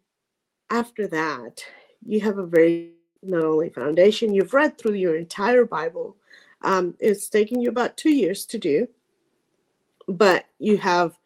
after 0.70 1.06
that, 1.08 1.64
you 2.04 2.20
have 2.20 2.38
a 2.38 2.46
very 2.46 2.92
not 3.22 3.44
only 3.44 3.70
foundation, 3.70 4.34
you've 4.34 4.54
read 4.54 4.78
through 4.78 4.94
your 4.94 5.16
entire 5.16 5.64
Bible. 5.64 6.16
Um, 6.62 6.94
it's 7.00 7.28
taken 7.28 7.60
you 7.60 7.68
about 7.68 7.96
two 7.96 8.10
years 8.10 8.44
to 8.46 8.58
do, 8.58 8.88
but 10.08 10.46
you 10.58 10.76
have 10.78 11.18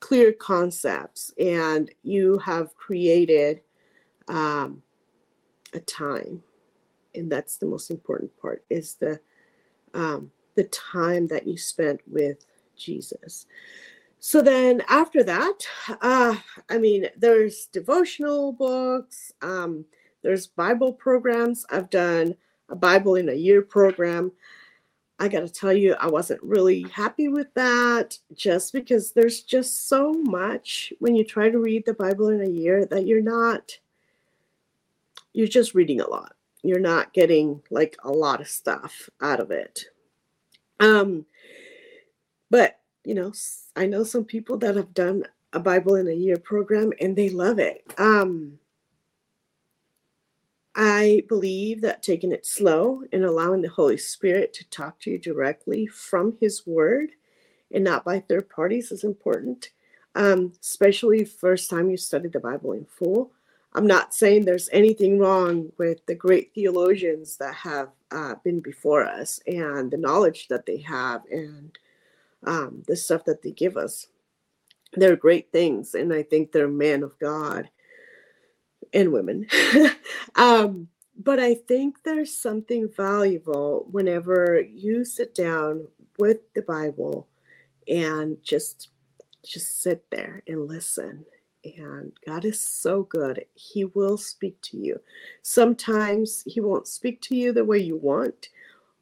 clear 0.00 0.32
concepts 0.32 1.32
and 1.38 1.90
you 2.02 2.38
have 2.38 2.74
created 2.76 3.60
um, 4.28 4.82
a 5.72 5.80
time. 5.80 6.42
And 7.14 7.30
that's 7.30 7.56
the 7.56 7.66
most 7.66 7.90
important 7.90 8.30
part 8.40 8.64
is 8.70 8.94
the 8.94 9.20
um, 9.94 10.30
the 10.54 10.64
time 10.64 11.26
that 11.28 11.46
you 11.46 11.56
spent 11.56 12.00
with 12.06 12.44
Jesus. 12.76 13.46
So 14.28 14.42
then 14.42 14.82
after 14.90 15.24
that, 15.24 15.58
uh, 16.02 16.36
I 16.68 16.76
mean, 16.76 17.06
there's 17.16 17.64
devotional 17.72 18.52
books. 18.52 19.32
Um, 19.40 19.86
there's 20.22 20.46
Bible 20.46 20.92
programs. 20.92 21.64
I've 21.70 21.88
done 21.88 22.34
a 22.68 22.76
Bible 22.76 23.14
in 23.14 23.30
a 23.30 23.34
year 23.34 23.62
program. 23.62 24.30
I 25.18 25.28
got 25.28 25.40
to 25.40 25.48
tell 25.48 25.72
you, 25.72 25.94
I 25.94 26.08
wasn't 26.08 26.42
really 26.42 26.82
happy 26.92 27.28
with 27.28 27.46
that 27.54 28.18
just 28.34 28.74
because 28.74 29.12
there's 29.12 29.44
just 29.44 29.88
so 29.88 30.12
much 30.12 30.92
when 30.98 31.16
you 31.16 31.24
try 31.24 31.48
to 31.48 31.58
read 31.58 31.86
the 31.86 31.94
Bible 31.94 32.28
in 32.28 32.42
a 32.42 32.50
year 32.50 32.84
that 32.84 33.06
you're 33.06 33.22
not, 33.22 33.78
you're 35.32 35.48
just 35.48 35.74
reading 35.74 36.02
a 36.02 36.06
lot. 36.06 36.34
You're 36.62 36.80
not 36.80 37.14
getting 37.14 37.62
like 37.70 37.96
a 38.04 38.10
lot 38.10 38.42
of 38.42 38.48
stuff 38.48 39.08
out 39.22 39.40
of 39.40 39.50
it. 39.50 39.86
Um, 40.80 41.24
but 42.50 42.77
you 43.08 43.14
know, 43.14 43.32
I 43.74 43.86
know 43.86 44.04
some 44.04 44.26
people 44.26 44.58
that 44.58 44.76
have 44.76 44.92
done 44.92 45.24
a 45.54 45.58
Bible 45.58 45.94
in 45.94 46.08
a 46.08 46.12
year 46.12 46.36
program 46.36 46.92
and 47.00 47.16
they 47.16 47.30
love 47.30 47.58
it. 47.58 47.82
Um, 47.96 48.58
I 50.74 51.22
believe 51.26 51.80
that 51.80 52.02
taking 52.02 52.32
it 52.32 52.44
slow 52.44 53.04
and 53.10 53.24
allowing 53.24 53.62
the 53.62 53.70
Holy 53.70 53.96
Spirit 53.96 54.52
to 54.52 54.68
talk 54.68 55.00
to 55.00 55.10
you 55.10 55.18
directly 55.18 55.86
from 55.86 56.36
His 56.38 56.66
Word 56.66 57.12
and 57.72 57.82
not 57.82 58.04
by 58.04 58.20
third 58.20 58.50
parties 58.50 58.92
is 58.92 59.04
important, 59.04 59.70
um, 60.14 60.52
especially 60.60 61.24
first 61.24 61.70
time 61.70 61.88
you 61.88 61.96
study 61.96 62.28
the 62.28 62.40
Bible 62.40 62.72
in 62.74 62.84
full. 62.84 63.32
I'm 63.72 63.86
not 63.86 64.12
saying 64.12 64.44
there's 64.44 64.68
anything 64.70 65.18
wrong 65.18 65.72
with 65.78 66.04
the 66.04 66.14
great 66.14 66.52
theologians 66.54 67.38
that 67.38 67.54
have 67.54 67.88
uh, 68.10 68.34
been 68.44 68.60
before 68.60 69.06
us 69.06 69.40
and 69.46 69.90
the 69.90 69.96
knowledge 69.96 70.48
that 70.48 70.66
they 70.66 70.78
have 70.82 71.22
and 71.30 71.78
um, 72.46 72.82
the 72.86 72.96
stuff 72.96 73.24
that 73.24 73.42
they 73.42 73.52
give 73.52 73.76
us. 73.76 74.06
They're 74.94 75.16
great 75.16 75.52
things, 75.52 75.94
and 75.94 76.12
I 76.12 76.22
think 76.22 76.52
they're 76.52 76.68
men 76.68 77.02
of 77.02 77.18
God 77.18 77.68
and 78.92 79.12
women. 79.12 79.46
um, 80.34 80.88
but 81.16 81.38
I 81.40 81.54
think 81.54 82.02
there's 82.04 82.34
something 82.34 82.88
valuable 82.94 83.86
whenever 83.90 84.60
you 84.60 85.04
sit 85.04 85.34
down 85.34 85.88
with 86.18 86.38
the 86.54 86.62
Bible 86.62 87.28
and 87.88 88.36
just 88.42 88.90
just 89.44 89.82
sit 89.82 90.04
there 90.10 90.42
and 90.46 90.66
listen. 90.68 91.24
And 91.64 92.12
God 92.26 92.44
is 92.44 92.60
so 92.60 93.02
good. 93.02 93.44
He 93.54 93.84
will 93.84 94.16
speak 94.16 94.60
to 94.62 94.76
you. 94.76 95.00
Sometimes 95.42 96.42
he 96.46 96.60
won't 96.60 96.86
speak 96.86 97.20
to 97.22 97.36
you 97.36 97.52
the 97.52 97.64
way 97.64 97.78
you 97.78 97.96
want. 97.96 98.48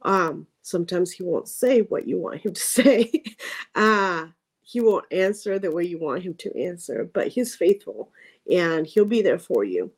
Um, 0.07 0.47
sometimes 0.61 1.11
he 1.11 1.21
won't 1.21 1.49
say 1.49 1.81
what 1.81 2.07
you 2.07 2.17
want 2.17 2.41
him 2.41 2.53
to 2.53 2.61
say. 2.61 3.11
uh, 3.75 4.27
he 4.63 4.79
won't 4.79 5.05
answer 5.11 5.59
the 5.59 5.69
way 5.69 5.83
you 5.83 5.99
want 5.99 6.23
him 6.23 6.33
to 6.35 6.57
answer, 6.57 7.09
but 7.13 7.27
he's 7.27 7.55
faithful 7.55 8.11
and 8.49 8.87
he'll 8.87 9.05
be 9.05 9.21
there 9.21 9.37
for 9.37 9.65
you 9.65 9.91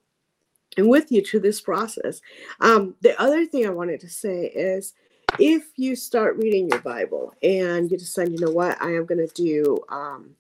and 0.77 0.89
with 0.89 1.11
you 1.11 1.21
to 1.21 1.39
this 1.39 1.61
process. 1.61 2.21
Um, 2.59 2.95
the 3.01 3.19
other 3.21 3.45
thing 3.45 3.65
I 3.65 3.69
wanted 3.69 3.99
to 4.01 4.09
say 4.09 4.47
is 4.47 4.93
if 5.37 5.67
you 5.75 5.95
start 5.95 6.37
reading 6.37 6.69
your 6.69 6.81
Bible 6.81 7.35
and 7.43 7.89
you 7.91 7.97
decide, 7.97 8.31
you 8.31 8.39
know 8.39 8.51
what, 8.51 8.81
I 8.81 8.93
am 8.93 9.05
going 9.05 9.25
to 9.25 9.33
do 9.33 9.77
um, 9.89 10.31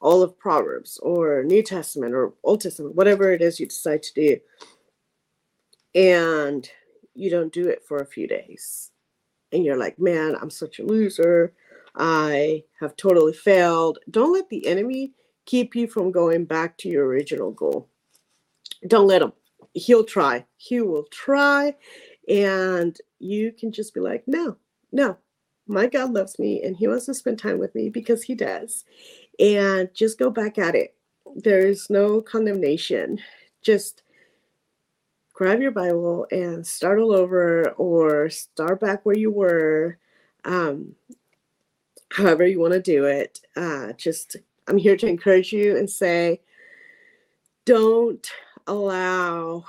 all 0.00 0.22
of 0.22 0.38
Proverbs 0.38 0.98
or 1.02 1.42
New 1.42 1.62
Testament 1.64 2.14
or 2.14 2.34
Old 2.44 2.60
Testament, 2.60 2.94
whatever 2.94 3.32
it 3.32 3.42
is 3.42 3.58
you 3.58 3.66
decide 3.66 4.04
to 4.04 4.14
do, 4.14 4.40
and 5.92 6.70
you 7.14 7.30
don't 7.30 7.52
do 7.52 7.68
it 7.68 7.84
for 7.86 7.98
a 7.98 8.06
few 8.06 8.26
days, 8.26 8.90
and 9.52 9.64
you're 9.64 9.76
like, 9.76 9.98
man, 9.98 10.36
I'm 10.40 10.50
such 10.50 10.78
a 10.78 10.84
loser. 10.86 11.52
I 11.96 12.64
have 12.78 12.96
totally 12.96 13.32
failed. 13.32 13.98
Don't 14.10 14.32
let 14.32 14.48
the 14.48 14.66
enemy 14.66 15.12
keep 15.44 15.74
you 15.74 15.88
from 15.88 16.12
going 16.12 16.44
back 16.44 16.78
to 16.78 16.88
your 16.88 17.06
original 17.06 17.50
goal. 17.50 17.88
Don't 18.86 19.08
let 19.08 19.22
him. 19.22 19.32
He'll 19.74 20.04
try. 20.04 20.44
He 20.56 20.80
will 20.80 21.04
try. 21.10 21.74
And 22.28 22.96
you 23.18 23.52
can 23.52 23.72
just 23.72 23.92
be 23.92 24.00
like, 24.00 24.22
no, 24.26 24.56
no, 24.92 25.16
my 25.66 25.86
God 25.86 26.12
loves 26.12 26.38
me 26.38 26.62
and 26.62 26.76
he 26.76 26.86
wants 26.86 27.06
to 27.06 27.14
spend 27.14 27.38
time 27.38 27.58
with 27.58 27.74
me 27.74 27.88
because 27.88 28.22
he 28.22 28.34
does. 28.34 28.84
And 29.38 29.92
just 29.94 30.18
go 30.18 30.30
back 30.30 30.58
at 30.58 30.74
it. 30.74 30.94
There's 31.34 31.90
no 31.90 32.20
condemnation. 32.20 33.18
Just 33.62 34.02
grab 35.40 35.62
your 35.62 35.70
Bible 35.70 36.26
and 36.30 36.66
start 36.66 36.98
all 36.98 37.14
over 37.14 37.70
or 37.78 38.28
start 38.28 38.78
back 38.78 39.06
where 39.06 39.16
you 39.16 39.30
were. 39.30 39.96
Um, 40.44 40.96
however 42.12 42.46
you 42.46 42.60
want 42.60 42.74
to 42.74 42.82
do 42.82 43.06
it. 43.06 43.40
Uh, 43.56 43.94
just 43.94 44.36
I'm 44.68 44.76
here 44.76 44.98
to 44.98 45.06
encourage 45.06 45.50
you 45.50 45.78
and 45.78 45.88
say, 45.88 46.42
don't 47.64 48.30
allow 48.66 49.64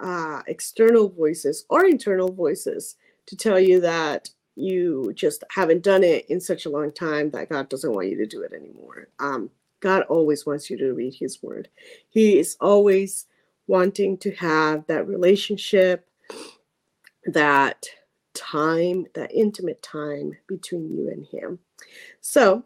uh, 0.00 0.40
external 0.46 1.10
voices 1.10 1.66
or 1.68 1.84
internal 1.84 2.32
voices 2.32 2.96
to 3.26 3.36
tell 3.36 3.60
you 3.60 3.78
that 3.82 4.30
you 4.56 5.12
just 5.14 5.44
haven't 5.50 5.82
done 5.82 6.02
it 6.02 6.24
in 6.30 6.40
such 6.40 6.64
a 6.64 6.70
long 6.70 6.92
time 6.92 7.28
that 7.32 7.50
God 7.50 7.68
doesn't 7.68 7.92
want 7.92 8.08
you 8.08 8.16
to 8.16 8.26
do 8.26 8.40
it 8.40 8.54
anymore. 8.54 9.08
Um, 9.18 9.50
God 9.80 10.04
always 10.04 10.46
wants 10.46 10.70
you 10.70 10.78
to 10.78 10.94
read 10.94 11.14
His 11.14 11.42
Word. 11.42 11.68
He 12.08 12.38
is 12.38 12.56
always 12.58 13.26
wanting 13.70 14.18
to 14.18 14.32
have 14.32 14.84
that 14.88 15.06
relationship, 15.06 16.04
that 17.24 17.86
time, 18.34 19.06
that 19.14 19.32
intimate 19.32 19.80
time 19.80 20.32
between 20.48 20.92
you 20.92 21.08
and 21.08 21.24
Him. 21.24 21.60
So, 22.20 22.64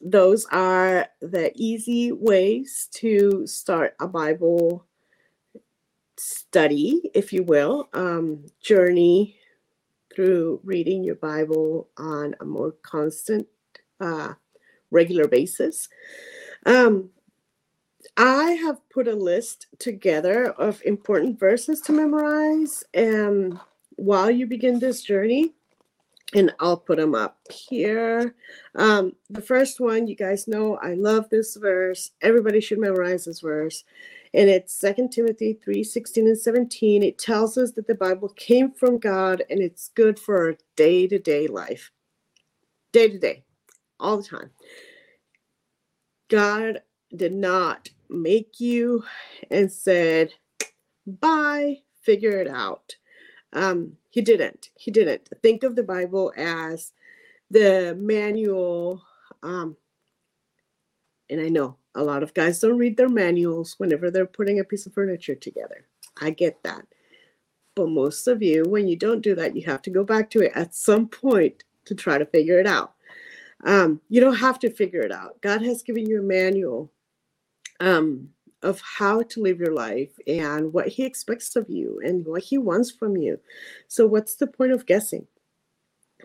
those 0.00 0.46
are 0.52 1.08
the 1.20 1.50
easy 1.56 2.12
ways 2.12 2.88
to 2.92 3.48
start 3.48 3.96
a 3.98 4.06
Bible 4.06 4.86
study, 6.16 7.10
if 7.14 7.32
you 7.32 7.42
will, 7.42 7.88
um, 7.92 8.46
journey 8.60 9.36
through 10.14 10.60
reading 10.62 11.02
your 11.02 11.16
Bible 11.16 11.88
on 11.96 12.36
a 12.38 12.44
more 12.44 12.72
constant, 12.82 13.48
uh, 14.00 14.34
regular 14.92 15.26
basis. 15.26 15.88
Um, 16.64 17.10
I 18.16 18.52
have 18.52 18.88
put 18.90 19.08
a 19.08 19.14
list 19.14 19.66
together 19.78 20.50
of 20.52 20.82
important 20.84 21.38
verses 21.38 21.80
to 21.82 21.92
memorize 21.92 22.84
and 22.94 23.58
while 23.96 24.30
you 24.30 24.46
begin 24.46 24.78
this 24.78 25.02
journey. 25.02 25.52
And 26.34 26.52
I'll 26.58 26.78
put 26.78 26.96
them 26.98 27.14
up 27.14 27.38
here. 27.50 28.34
Um, 28.74 29.12
the 29.30 29.42
first 29.42 29.78
one, 29.78 30.08
you 30.08 30.16
guys 30.16 30.48
know 30.48 30.76
I 30.78 30.94
love 30.94 31.28
this 31.30 31.54
verse. 31.54 32.10
Everybody 32.22 32.60
should 32.60 32.78
memorize 32.78 33.26
this 33.26 33.40
verse 33.40 33.84
and 34.34 34.50
it's 34.50 34.74
Second 34.74 35.10
Timothy 35.10 35.58
3 35.64 35.84
16 35.84 36.26
and 36.26 36.38
17. 36.38 37.02
It 37.04 37.18
tells 37.18 37.56
us 37.56 37.70
that 37.72 37.86
the 37.86 37.94
Bible 37.94 38.28
came 38.30 38.72
from 38.72 38.98
God 38.98 39.44
and 39.48 39.60
it's 39.60 39.90
good 39.94 40.18
for 40.18 40.48
our 40.48 40.56
day 40.74 41.06
to 41.06 41.18
day 41.20 41.46
life. 41.46 41.92
Day 42.92 43.08
to 43.08 43.18
day, 43.18 43.44
all 44.00 44.16
the 44.16 44.24
time. 44.24 44.50
God 46.28 46.82
did 47.14 47.32
not 47.32 47.90
make 48.08 48.60
you 48.60 49.04
and 49.50 49.70
said, 49.70 50.32
bye, 51.06 51.78
figure 52.02 52.40
it 52.40 52.48
out. 52.48 52.96
Um, 53.52 53.96
he 54.10 54.20
didn't. 54.20 54.70
He 54.76 54.90
didn't. 54.90 55.28
Think 55.42 55.62
of 55.62 55.76
the 55.76 55.82
Bible 55.82 56.32
as 56.36 56.92
the 57.50 57.96
manual. 57.98 59.02
Um, 59.42 59.76
and 61.30 61.40
I 61.40 61.48
know 61.48 61.76
a 61.94 62.02
lot 62.02 62.22
of 62.22 62.34
guys 62.34 62.60
don't 62.60 62.78
read 62.78 62.96
their 62.96 63.08
manuals 63.08 63.74
whenever 63.78 64.10
they're 64.10 64.26
putting 64.26 64.60
a 64.60 64.64
piece 64.64 64.86
of 64.86 64.94
furniture 64.94 65.34
together. 65.34 65.86
I 66.20 66.30
get 66.30 66.62
that. 66.64 66.86
But 67.74 67.88
most 67.88 68.28
of 68.28 68.42
you, 68.42 68.64
when 68.64 68.86
you 68.86 68.96
don't 68.96 69.20
do 69.20 69.34
that, 69.34 69.56
you 69.56 69.62
have 69.62 69.82
to 69.82 69.90
go 69.90 70.04
back 70.04 70.30
to 70.30 70.40
it 70.40 70.52
at 70.54 70.74
some 70.74 71.08
point 71.08 71.64
to 71.86 71.94
try 71.94 72.18
to 72.18 72.26
figure 72.26 72.58
it 72.60 72.66
out. 72.66 72.94
Um, 73.64 74.00
you 74.08 74.20
don't 74.20 74.36
have 74.36 74.58
to 74.60 74.70
figure 74.70 75.00
it 75.00 75.12
out. 75.12 75.40
God 75.40 75.62
has 75.62 75.82
given 75.82 76.06
you 76.06 76.20
a 76.20 76.22
manual 76.22 76.92
um, 77.80 78.28
of 78.62 78.80
how 78.80 79.22
to 79.22 79.42
live 79.42 79.58
your 79.58 79.74
life 79.74 80.12
and 80.26 80.72
what 80.72 80.88
He 80.88 81.04
expects 81.04 81.54
of 81.56 81.68
you 81.68 82.00
and 82.04 82.26
what 82.26 82.42
He 82.42 82.58
wants 82.58 82.90
from 82.90 83.16
you. 83.16 83.38
So, 83.88 84.06
what's 84.06 84.36
the 84.36 84.46
point 84.46 84.72
of 84.72 84.86
guessing? 84.86 85.26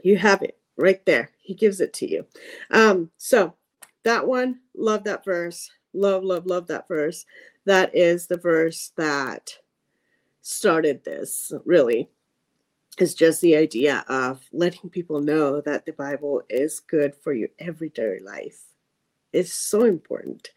You 0.03 0.17
have 0.17 0.41
it 0.41 0.57
right 0.77 1.05
there. 1.05 1.31
He 1.39 1.53
gives 1.53 1.81
it 1.81 1.93
to 1.93 2.09
you. 2.09 2.25
Um, 2.71 3.11
so, 3.17 3.55
that 4.03 4.27
one, 4.27 4.59
love 4.75 5.03
that 5.03 5.25
verse. 5.25 5.69
Love, 5.93 6.23
love, 6.23 6.45
love 6.45 6.67
that 6.67 6.87
verse. 6.87 7.25
That 7.65 7.93
is 7.95 8.27
the 8.27 8.37
verse 8.37 8.91
that 8.95 9.57
started 10.41 11.03
this, 11.03 11.51
really. 11.65 12.09
Is 12.97 13.13
just 13.13 13.39
the 13.39 13.55
idea 13.55 14.03
of 14.09 14.43
letting 14.51 14.89
people 14.89 15.21
know 15.21 15.61
that 15.61 15.85
the 15.85 15.93
Bible 15.93 16.43
is 16.49 16.81
good 16.81 17.15
for 17.15 17.31
your 17.31 17.47
everyday 17.57 18.19
life. 18.19 18.68
It's 19.31 19.53
so 19.53 19.83
important. 19.83 20.49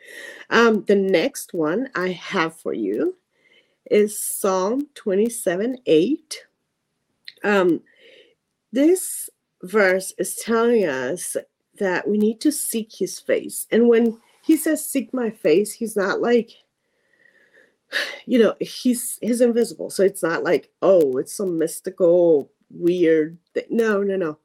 Um, 0.50 0.84
the 0.84 0.94
next 0.94 1.52
one 1.54 1.90
I 1.94 2.10
have 2.10 2.58
for 2.58 2.72
you 2.72 3.16
is 3.90 4.18
Psalm 4.18 4.88
27 4.94 5.78
8. 5.84 6.46
Um, 7.44 7.82
this 8.72 9.28
verse 9.62 10.14
is 10.18 10.36
telling 10.36 10.86
us 10.86 11.36
that 11.78 12.08
we 12.08 12.18
need 12.18 12.40
to 12.40 12.52
seek 12.52 12.94
his 12.94 13.18
face. 13.20 13.66
And 13.70 13.88
when 13.88 14.18
he 14.42 14.56
says 14.56 14.84
seek 14.88 15.12
my 15.12 15.30
face, 15.30 15.72
he's 15.72 15.96
not 15.96 16.20
like 16.20 16.52
you 18.26 18.38
know, 18.38 18.54
he's 18.60 19.18
he's 19.20 19.40
invisible. 19.40 19.90
So 19.90 20.02
it's 20.02 20.22
not 20.22 20.44
like, 20.44 20.70
oh, 20.82 21.18
it's 21.18 21.34
some 21.34 21.58
mystical 21.58 22.50
weird 22.70 23.38
thing. 23.54 23.64
No, 23.70 24.02
no, 24.02 24.16
no. 24.16 24.38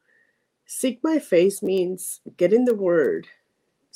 Seek 0.66 1.00
my 1.04 1.20
face 1.20 1.64
means 1.64 2.20
get 2.36 2.54
in 2.54 2.66
the 2.66 2.76
word, 2.76 3.28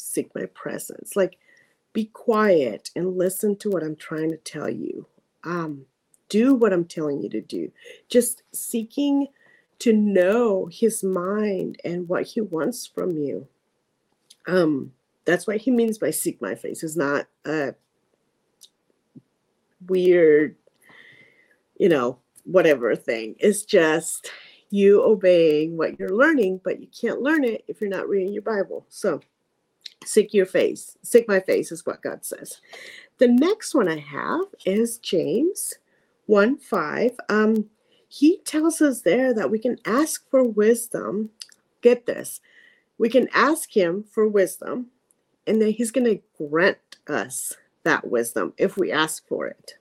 seek 0.02 0.34
my 0.36 0.46
presence. 0.48 1.16
Like 1.16 1.38
be 1.94 2.06
quiet 2.06 2.90
and 2.96 3.18
listen 3.18 3.56
to 3.58 3.70
what 3.70 3.84
I'm 3.84 3.96
trying 3.96 4.30
to 4.32 4.38
tell 4.38 4.70
you. 4.70 5.06
Um, 5.44 5.86
do 6.30 6.54
what 6.54 6.72
I'm 6.72 6.86
telling 6.86 7.22
you 7.22 7.30
to 7.30 7.42
do. 7.42 7.72
Just 8.08 8.44
seeking 8.54 9.28
to 9.80 9.94
know 9.94 10.70
his 10.72 11.04
mind 11.04 11.78
and 11.84 12.08
what 12.08 12.24
he 12.24 12.42
wants 12.42 12.86
from 12.86 13.18
you. 13.18 13.48
Um, 14.48 14.94
that's 15.26 15.46
what 15.46 15.58
he 15.58 15.72
means 15.72 15.98
by 15.98 16.12
seek 16.12 16.42
my 16.42 16.56
face. 16.56 16.84
It's 16.84 16.96
not 16.96 17.28
a 17.46 17.76
weird, 19.88 20.56
you 21.78 21.90
know, 21.90 22.20
whatever 22.44 22.96
thing. 22.96 23.36
It's 23.40 23.64
just 23.64 24.32
you 24.70 25.04
obeying 25.04 25.78
what 25.78 26.00
you're 26.00 26.16
learning, 26.16 26.62
but 26.64 26.80
you 26.80 26.88
can't 26.88 27.22
learn 27.22 27.44
it 27.44 27.64
if 27.68 27.82
you're 27.82 27.90
not 27.90 28.08
reading 28.08 28.34
your 28.34 28.44
Bible. 28.44 28.86
So 28.90 29.20
seek 30.04 30.34
your 30.34 30.46
face. 30.46 30.98
Seek 31.04 31.28
my 31.28 31.40
face 31.40 31.72
is 31.72 31.86
what 31.86 32.02
God 32.02 32.26
says. 32.26 32.60
The 33.18 33.28
next 33.28 33.76
one 33.76 33.88
I 33.88 34.00
have 34.00 34.46
is 34.66 34.98
James 34.98 35.76
1 36.26 36.58
5. 36.58 37.12
Um, 37.30 37.70
he 38.08 38.38
tells 38.40 38.82
us 38.82 39.02
there 39.02 39.34
that 39.34 39.52
we 39.52 39.60
can 39.60 39.78
ask 39.86 40.30
for 40.30 40.44
wisdom. 40.44 41.30
Get 41.82 42.06
this. 42.06 42.42
We 42.98 43.10
can 43.10 43.30
ask 43.34 43.76
him 43.76 44.04
for 44.04 44.28
wisdom, 44.28 44.88
and 45.48 45.62
then 45.62 45.72
he's 45.72 45.92
going 45.92 46.06
to 46.06 46.22
grant 46.38 46.78
us 47.08 47.56
that 47.84 48.08
wisdom 48.08 48.54
if 48.58 48.78
we 48.78 48.92
ask 48.92 49.28
for 49.28 49.48
it. 49.48 49.76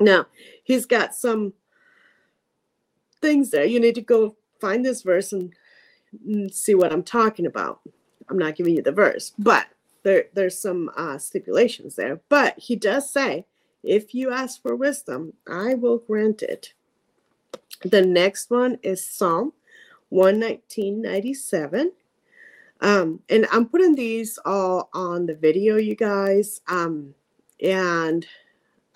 Now, 0.00 0.26
he's 0.64 0.86
got 0.86 1.14
some 1.14 1.52
things 3.20 3.50
there. 3.50 3.64
You 3.64 3.78
need 3.78 3.94
to 3.94 4.00
go 4.00 4.36
find 4.60 4.84
this 4.84 5.02
verse 5.02 5.32
and, 5.32 5.52
see 6.52 6.76
what 6.76 6.92
I'm 6.92 7.02
talking 7.02 7.44
about. 7.44 7.80
I'm 8.28 8.38
not 8.38 8.56
giving 8.56 8.76
you 8.76 8.82
the 8.82 8.92
verse, 8.92 9.32
but 9.38 9.66
there, 10.02 10.26
there's 10.34 10.58
some 10.60 10.90
uh, 10.96 11.18
stipulations 11.18 11.96
there. 11.96 12.20
But 12.28 12.58
he 12.58 12.76
does 12.76 13.10
say, 13.12 13.46
if 13.82 14.14
you 14.14 14.30
ask 14.30 14.62
for 14.62 14.76
wisdom, 14.76 15.34
I 15.46 15.74
will 15.74 15.98
grant 15.98 16.42
it. 16.42 16.72
The 17.82 18.02
next 18.02 18.50
one 18.50 18.78
is 18.82 19.06
Psalm 19.06 19.52
119.97. 20.12 21.88
Um, 22.80 23.20
and 23.28 23.46
I'm 23.50 23.68
putting 23.68 23.94
these 23.94 24.38
all 24.44 24.88
on 24.92 25.26
the 25.26 25.34
video, 25.34 25.76
you 25.76 25.96
guys. 25.96 26.60
Um, 26.68 27.14
and 27.62 28.26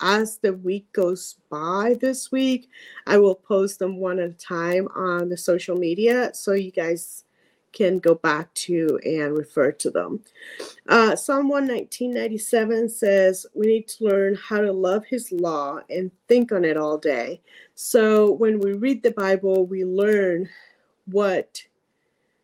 as 0.01 0.37
the 0.37 0.53
week 0.53 0.91
goes 0.93 1.35
by 1.49 1.97
this 1.99 2.31
week, 2.31 2.69
I 3.05 3.17
will 3.17 3.35
post 3.35 3.79
them 3.79 3.97
one 3.97 4.19
at 4.19 4.29
a 4.29 4.33
time 4.33 4.87
on 4.95 5.29
the 5.29 5.37
social 5.37 5.75
media 5.75 6.31
so 6.33 6.53
you 6.53 6.71
guys 6.71 7.25
can 7.73 7.99
go 7.99 8.15
back 8.15 8.53
to 8.53 8.99
and 9.05 9.37
refer 9.37 9.71
to 9.71 9.89
them. 9.89 10.21
Uh, 10.87 11.15
Psalm 11.15 11.51
119.97 11.51 12.89
says, 12.89 13.45
We 13.53 13.67
need 13.67 13.87
to 13.89 14.05
learn 14.05 14.35
how 14.35 14.61
to 14.61 14.71
love 14.71 15.05
His 15.05 15.31
law 15.31 15.79
and 15.89 16.11
think 16.27 16.51
on 16.51 16.65
it 16.65 16.77
all 16.77 16.97
day. 16.97 17.41
So 17.75 18.31
when 18.31 18.59
we 18.59 18.73
read 18.73 19.03
the 19.03 19.11
Bible, 19.11 19.65
we 19.65 19.85
learn 19.85 20.49
what 21.05 21.63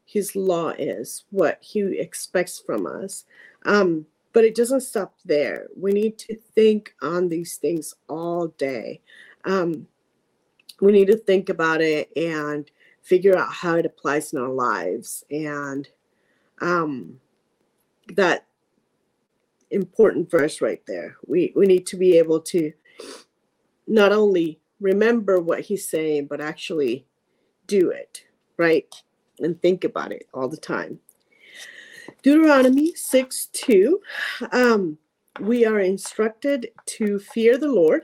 His 0.05 0.35
law 0.35 0.69
is, 0.69 1.25
what 1.31 1.57
He 1.61 1.99
expects 1.99 2.59
from 2.59 2.85
us. 2.85 3.25
Um, 3.65 4.05
but 4.33 4.43
it 4.43 4.55
doesn't 4.55 4.81
stop 4.81 5.15
there. 5.23 5.67
We 5.77 5.93
need 5.93 6.17
to 6.19 6.35
think 6.35 6.93
on 7.01 7.29
these 7.29 7.55
things 7.55 7.93
all 8.09 8.47
day. 8.57 8.99
Um, 9.45 9.87
we 10.81 10.91
need 10.91 11.07
to 11.07 11.17
think 11.17 11.47
about 11.47 11.81
it 11.81 12.11
and 12.17 12.69
figure 13.05 13.37
out 13.37 13.53
how 13.53 13.75
it 13.75 13.85
applies 13.85 14.33
in 14.33 14.39
our 14.39 14.49
lives. 14.49 15.23
And 15.29 15.87
um, 16.61 17.19
that 18.15 18.47
important 19.71 20.29
verse 20.29 20.61
right 20.61 20.81
there 20.85 21.17
we 21.25 21.51
we 21.55 21.65
need 21.65 21.87
to 21.87 21.97
be 21.97 22.17
able 22.17 22.39
to 22.39 22.71
not 23.87 24.11
only 24.11 24.59
remember 24.79 25.39
what 25.39 25.61
he's 25.61 25.89
saying 25.89 26.27
but 26.27 26.39
actually 26.39 27.05
do 27.67 27.89
it 27.89 28.23
right? 28.57 28.87
And 29.39 29.61
think 29.61 29.83
about 29.83 30.13
it 30.13 30.29
all 30.33 30.47
the 30.47 30.57
time. 30.57 30.99
Deuteronomy 32.23 32.95
6 32.95 33.47
2 33.51 33.99
um, 34.51 34.97
we 35.41 35.65
are 35.65 35.79
instructed 35.79 36.69
to 36.85 37.19
fear 37.19 37.57
the 37.57 37.67
lord 37.67 38.03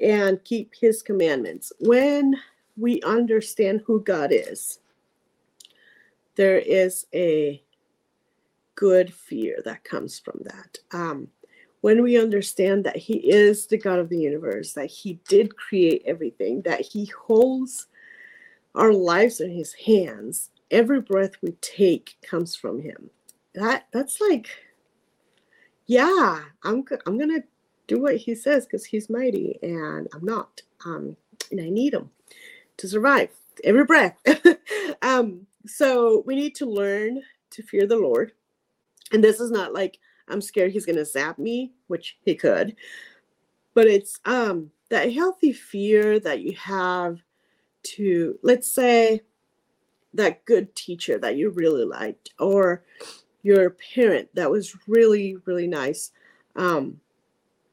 and 0.00 0.42
keep 0.44 0.72
his 0.78 1.02
commandments. 1.02 1.72
When 1.80 2.34
we 2.80 3.02
understand 3.02 3.82
who 3.86 4.02
God 4.02 4.30
is, 4.32 4.80
there 6.36 6.58
is 6.58 7.06
a 7.14 7.62
good 8.74 9.12
fear 9.12 9.60
that 9.64 9.84
comes 9.84 10.18
from 10.18 10.40
that. 10.44 10.78
Um, 10.92 11.28
when 11.82 12.02
we 12.02 12.18
understand 12.18 12.84
that 12.84 12.96
He 12.96 13.18
is 13.30 13.66
the 13.66 13.76
God 13.76 13.98
of 13.98 14.08
the 14.08 14.18
universe, 14.18 14.72
that 14.72 14.86
He 14.90 15.20
did 15.28 15.56
create 15.56 16.02
everything, 16.06 16.62
that 16.62 16.80
He 16.80 17.06
holds 17.06 17.88
our 18.74 18.92
lives 18.92 19.40
in 19.40 19.50
His 19.50 19.74
hands, 19.74 20.50
every 20.70 21.00
breath 21.00 21.32
we 21.42 21.52
take 21.60 22.16
comes 22.22 22.56
from 22.56 22.80
Him. 22.80 23.10
That 23.54 23.86
that's 23.92 24.20
like, 24.20 24.48
yeah, 25.86 26.40
I'm 26.62 26.84
I'm 27.06 27.18
gonna 27.18 27.42
do 27.86 28.00
what 28.00 28.16
He 28.16 28.34
says 28.34 28.64
because 28.64 28.84
He's 28.84 29.10
mighty 29.10 29.58
and 29.62 30.08
I'm 30.14 30.24
not, 30.24 30.62
um, 30.86 31.16
and 31.50 31.60
I 31.60 31.68
need 31.68 31.92
Him 31.92 32.10
to 32.80 32.88
survive 32.88 33.28
every 33.62 33.84
breath. 33.84 34.16
um, 35.02 35.46
so 35.66 36.22
we 36.26 36.34
need 36.34 36.54
to 36.56 36.66
learn 36.66 37.20
to 37.50 37.62
fear 37.62 37.86
the 37.86 37.98
Lord. 37.98 38.32
And 39.12 39.22
this 39.22 39.38
is 39.38 39.50
not 39.50 39.74
like 39.74 39.98
I'm 40.28 40.40
scared 40.40 40.72
he's 40.72 40.86
gonna 40.86 41.04
zap 41.04 41.38
me, 41.38 41.72
which 41.88 42.16
he 42.24 42.34
could, 42.34 42.76
but 43.74 43.86
it's 43.86 44.18
um 44.24 44.70
that 44.88 45.12
healthy 45.12 45.52
fear 45.52 46.18
that 46.20 46.40
you 46.40 46.52
have 46.56 47.18
to 47.82 48.38
let's 48.42 48.72
say 48.72 49.20
that 50.14 50.44
good 50.44 50.74
teacher 50.74 51.18
that 51.18 51.36
you 51.36 51.50
really 51.50 51.84
liked 51.84 52.30
or 52.38 52.84
your 53.42 53.70
parent 53.94 54.28
that 54.34 54.50
was 54.50 54.76
really 54.86 55.36
really 55.44 55.68
nice 55.68 56.10
um 56.56 57.00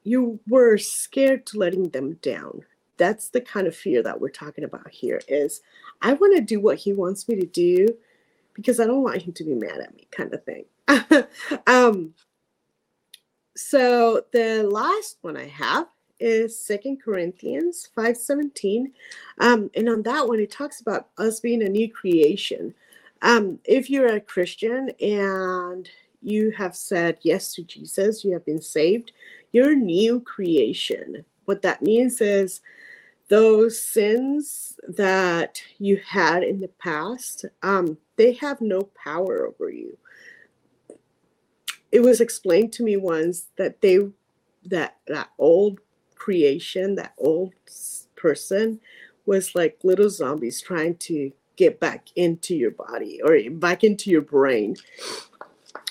you 0.04 0.40
were 0.48 0.78
scared 0.78 1.46
to 1.46 1.58
letting 1.58 1.90
them 1.90 2.14
down 2.22 2.62
that's 2.98 3.30
the 3.30 3.42
kind 3.42 3.68
of 3.68 3.76
fear 3.76 4.02
that 4.04 4.20
we're 4.20 4.30
talking 4.30 4.64
about 4.64 4.90
here 4.90 5.22
is 5.28 5.62
i 6.02 6.14
want 6.14 6.36
to 6.36 6.42
do 6.42 6.60
what 6.60 6.78
he 6.78 6.94
wants 6.94 7.28
me 7.28 7.36
to 7.36 7.46
do 7.46 7.88
because 8.54 8.80
i 8.80 8.86
don't 8.86 9.04
want 9.04 9.22
him 9.22 9.34
to 9.34 9.44
be 9.44 9.54
mad 9.54 9.80
at 9.80 9.96
me 9.96 10.08
kind 10.12 10.34
of 10.34 10.44
thing. 10.44 10.66
Um 11.68 12.14
so 13.56 14.22
the 14.34 14.64
last 14.64 15.18
one 15.22 15.36
i 15.36 15.48
have 15.48 15.88
is 16.20 16.60
second 16.60 17.02
corinthians 17.04 17.90
5 17.96 18.18
17 18.18 18.94
um, 19.40 19.70
and 19.76 19.90
on 19.90 20.04
that 20.04 20.28
one 20.28 20.40
it 20.40 20.52
talks 20.52 20.82
about 20.82 21.10
us 21.18 21.40
being 21.40 21.64
a 21.64 21.70
new 21.70 21.92
creation. 21.92 22.74
Um, 23.22 23.60
if 23.66 23.90
you're 23.90 24.16
a 24.16 24.22
christian 24.22 24.92
and 25.02 25.90
you 26.22 26.52
have 26.52 26.76
said 26.76 27.18
yes 27.22 27.54
to 27.56 27.64
jesus 27.64 28.24
you 28.24 28.34
have 28.34 28.46
been 28.46 28.62
saved 28.62 29.12
you're 29.52 29.72
a 29.72 29.76
new 29.76 30.20
creation. 30.22 31.26
What 31.46 31.62
that 31.62 31.82
means 31.82 32.22
is 32.22 32.62
those 33.28 33.82
sins 33.82 34.80
that 34.88 35.62
you 35.80 36.02
had 36.06 36.44
in 36.44 36.62
the 36.62 36.70
past, 36.80 37.46
um, 37.62 37.98
they 38.16 38.34
have 38.34 38.62
no 38.62 38.84
power 39.04 39.46
over 39.46 39.70
you. 39.70 39.98
It 41.92 42.02
was 42.02 42.22
explained 42.22 42.74
to 42.74 42.84
me 42.84 42.98
once 42.98 43.48
that 43.58 43.82
they 43.82 44.00
that 44.66 44.98
that 45.08 45.30
old 45.38 45.80
creation, 46.16 46.96
that 46.96 47.14
old 47.18 47.54
person 48.16 48.80
was 49.26 49.56
like 49.56 49.78
little 49.84 50.10
zombies 50.10 50.62
trying 50.62 50.96
to 50.98 51.32
get 51.56 51.80
back 51.80 52.08
into 52.16 52.56
your 52.56 52.72
body 52.72 53.22
or 53.24 53.38
back 53.52 53.84
into 53.84 54.10
your 54.10 54.22
brain. 54.22 54.76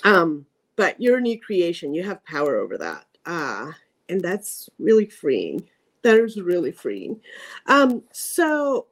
Um, 0.04 0.46
but 0.76 1.00
you're 1.00 1.18
a 1.18 1.22
new 1.22 1.40
creation, 1.40 1.94
you 1.94 2.02
have 2.04 2.24
power 2.24 2.56
over 2.56 2.78
that. 2.78 3.06
Uh, 3.24 3.72
and 4.08 4.20
that's 4.20 4.68
really 4.78 5.06
freeing 5.06 5.68
that 6.06 6.20
is 6.20 6.40
really 6.40 6.70
freeing. 6.70 7.20
Um, 7.66 8.04
so 8.12 8.86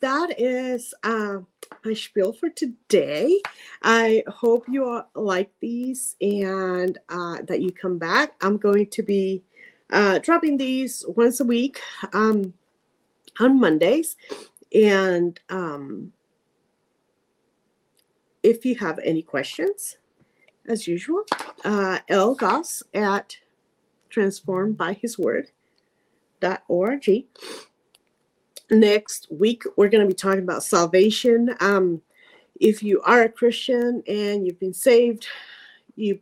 that 0.00 0.40
is 0.40 0.92
uh, 1.04 1.38
my 1.84 1.94
spiel 1.94 2.32
for 2.32 2.48
today. 2.48 3.40
I 3.82 4.24
hope 4.26 4.64
you 4.68 4.84
all 4.84 5.08
like 5.14 5.50
these 5.60 6.16
and 6.20 6.98
uh, 7.08 7.42
that 7.46 7.60
you 7.60 7.70
come 7.70 7.96
back. 7.96 8.32
I'm 8.40 8.56
going 8.56 8.88
to 8.88 9.02
be 9.04 9.44
uh, 9.90 10.18
dropping 10.18 10.56
these 10.56 11.04
once 11.06 11.38
a 11.38 11.44
week 11.44 11.80
um, 12.12 12.52
on 13.38 13.60
Mondays. 13.60 14.16
And 14.74 15.38
um, 15.50 16.12
if 18.42 18.64
you 18.64 18.74
have 18.76 18.98
any 18.98 19.22
questions, 19.22 19.96
as 20.66 20.88
usual, 20.88 21.22
uh, 21.64 22.00
L. 22.08 22.34
Goss 22.34 22.82
at 22.94 23.36
Transformed 24.10 24.76
by 24.76 24.94
His 24.94 25.18
Word 25.18 25.52
org. 26.68 27.08
Next 28.70 29.26
week, 29.30 29.64
we're 29.76 29.88
going 29.88 30.02
to 30.02 30.08
be 30.08 30.14
talking 30.14 30.42
about 30.42 30.62
salvation. 30.62 31.54
Um, 31.60 32.02
if 32.60 32.82
you 32.82 33.00
are 33.02 33.22
a 33.22 33.28
Christian 33.28 34.02
and 34.06 34.46
you've 34.46 34.60
been 34.60 34.74
saved, 34.74 35.26
you 35.96 36.20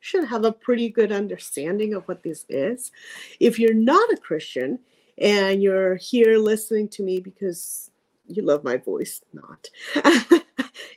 should 0.00 0.24
have 0.24 0.44
a 0.44 0.52
pretty 0.52 0.88
good 0.88 1.12
understanding 1.12 1.94
of 1.94 2.04
what 2.04 2.22
this 2.22 2.44
is. 2.48 2.92
If 3.40 3.58
you're 3.58 3.74
not 3.74 4.12
a 4.12 4.16
Christian 4.16 4.78
and 5.18 5.62
you're 5.62 5.96
here 5.96 6.38
listening 6.38 6.88
to 6.90 7.02
me 7.02 7.20
because 7.20 7.90
you 8.26 8.42
love 8.42 8.64
my 8.64 8.76
voice, 8.76 9.22
not. 9.32 9.68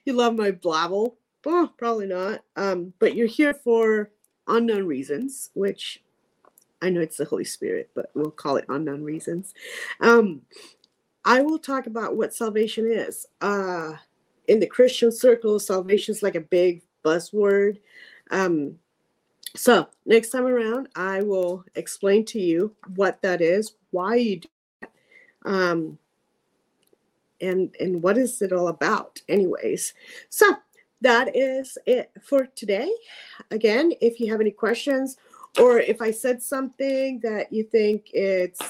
you 0.05 0.13
love 0.13 0.35
my 0.35 0.51
blabble, 0.51 1.15
oh, 1.45 1.71
probably 1.77 2.07
not. 2.07 2.43
Um, 2.55 2.93
but 2.99 3.15
you're 3.15 3.27
here 3.27 3.53
for 3.53 4.11
unknown 4.47 4.85
reasons, 4.85 5.49
which 5.53 6.03
I 6.81 6.89
know 6.89 7.01
it's 7.01 7.17
the 7.17 7.25
Holy 7.25 7.43
Spirit, 7.43 7.89
but 7.95 8.11
we'll 8.13 8.31
call 8.31 8.57
it 8.57 8.65
unknown 8.69 9.03
reasons. 9.03 9.53
Um, 9.99 10.41
I 11.25 11.41
will 11.41 11.59
talk 11.59 11.87
about 11.87 12.15
what 12.15 12.33
salvation 12.33 12.89
is. 12.91 13.25
Uh, 13.41 13.93
in 14.47 14.59
the 14.59 14.67
Christian 14.67 15.11
circle, 15.11 15.59
salvation 15.59 16.13
is 16.13 16.23
like 16.23 16.35
a 16.35 16.41
big 16.41 16.83
buzzword. 17.03 17.79
Um, 18.31 18.77
so 19.55 19.87
next 20.05 20.29
time 20.29 20.45
around, 20.45 20.89
I 20.95 21.21
will 21.21 21.65
explain 21.75 22.25
to 22.25 22.39
you 22.39 22.75
what 22.95 23.21
that 23.23 23.41
is, 23.41 23.73
why 23.91 24.15
you 24.15 24.39
do 24.41 24.47
that, 24.81 24.91
um, 25.45 25.97
and 27.41 27.75
and 27.79 28.01
what 28.01 28.17
is 28.17 28.41
it 28.41 28.51
all 28.51 28.67
about, 28.67 29.21
anyways. 29.27 29.93
So 30.29 30.55
that 31.01 31.35
is 31.35 31.77
it 31.85 32.11
for 32.21 32.45
today. 32.55 32.91
Again, 33.51 33.93
if 34.01 34.19
you 34.19 34.31
have 34.31 34.41
any 34.41 34.51
questions 34.51 35.17
or 35.59 35.79
if 35.79 36.01
I 36.01 36.11
said 36.11 36.41
something 36.41 37.19
that 37.23 37.51
you 37.51 37.63
think 37.63 38.11
it's 38.13 38.61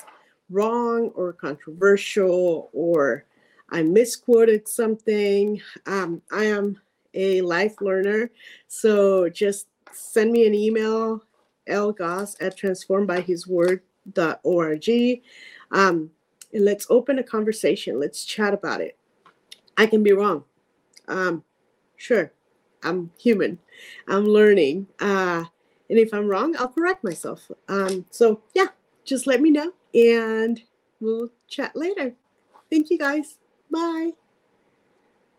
wrong 0.49 1.11
or 1.15 1.33
controversial 1.33 2.69
or 2.73 3.25
I 3.69 3.83
misquoted 3.83 4.67
something, 4.67 5.61
um, 5.85 6.21
I 6.31 6.45
am 6.45 6.79
a 7.13 7.41
life 7.41 7.81
learner. 7.81 8.31
So 8.67 9.29
just 9.29 9.67
send 9.91 10.31
me 10.31 10.47
an 10.47 10.53
email, 10.53 11.23
lgoss 11.67 12.37
at 12.39 12.57
transformedbyhisword.org. 12.57 15.21
Um, 15.71 16.11
and 16.53 16.63
let's 16.63 16.87
open 16.89 17.19
a 17.19 17.23
conversation. 17.23 17.99
Let's 17.99 18.23
chat 18.23 18.53
about 18.53 18.79
it. 18.79 18.97
I 19.77 19.85
can 19.85 20.03
be 20.03 20.13
wrong. 20.13 20.45
Um, 21.09 21.43
sure, 21.97 22.31
I'm 22.83 23.11
human. 23.19 23.59
I'm 24.07 24.23
learning. 24.25 24.87
Uh, 24.99 25.43
and 25.89 25.99
if 25.99 26.13
I'm 26.13 26.27
wrong, 26.27 26.55
I'll 26.57 26.67
correct 26.67 27.03
myself. 27.03 27.49
Um, 27.67 28.05
so, 28.11 28.41
yeah, 28.53 28.67
just 29.05 29.27
let 29.27 29.41
me 29.41 29.51
know 29.51 29.71
and 29.93 30.61
we'll 30.99 31.29
chat 31.47 31.75
later. 31.75 32.13
Thank 32.69 32.89
you 32.89 32.97
guys. 32.97 33.37
Bye. 33.71 34.11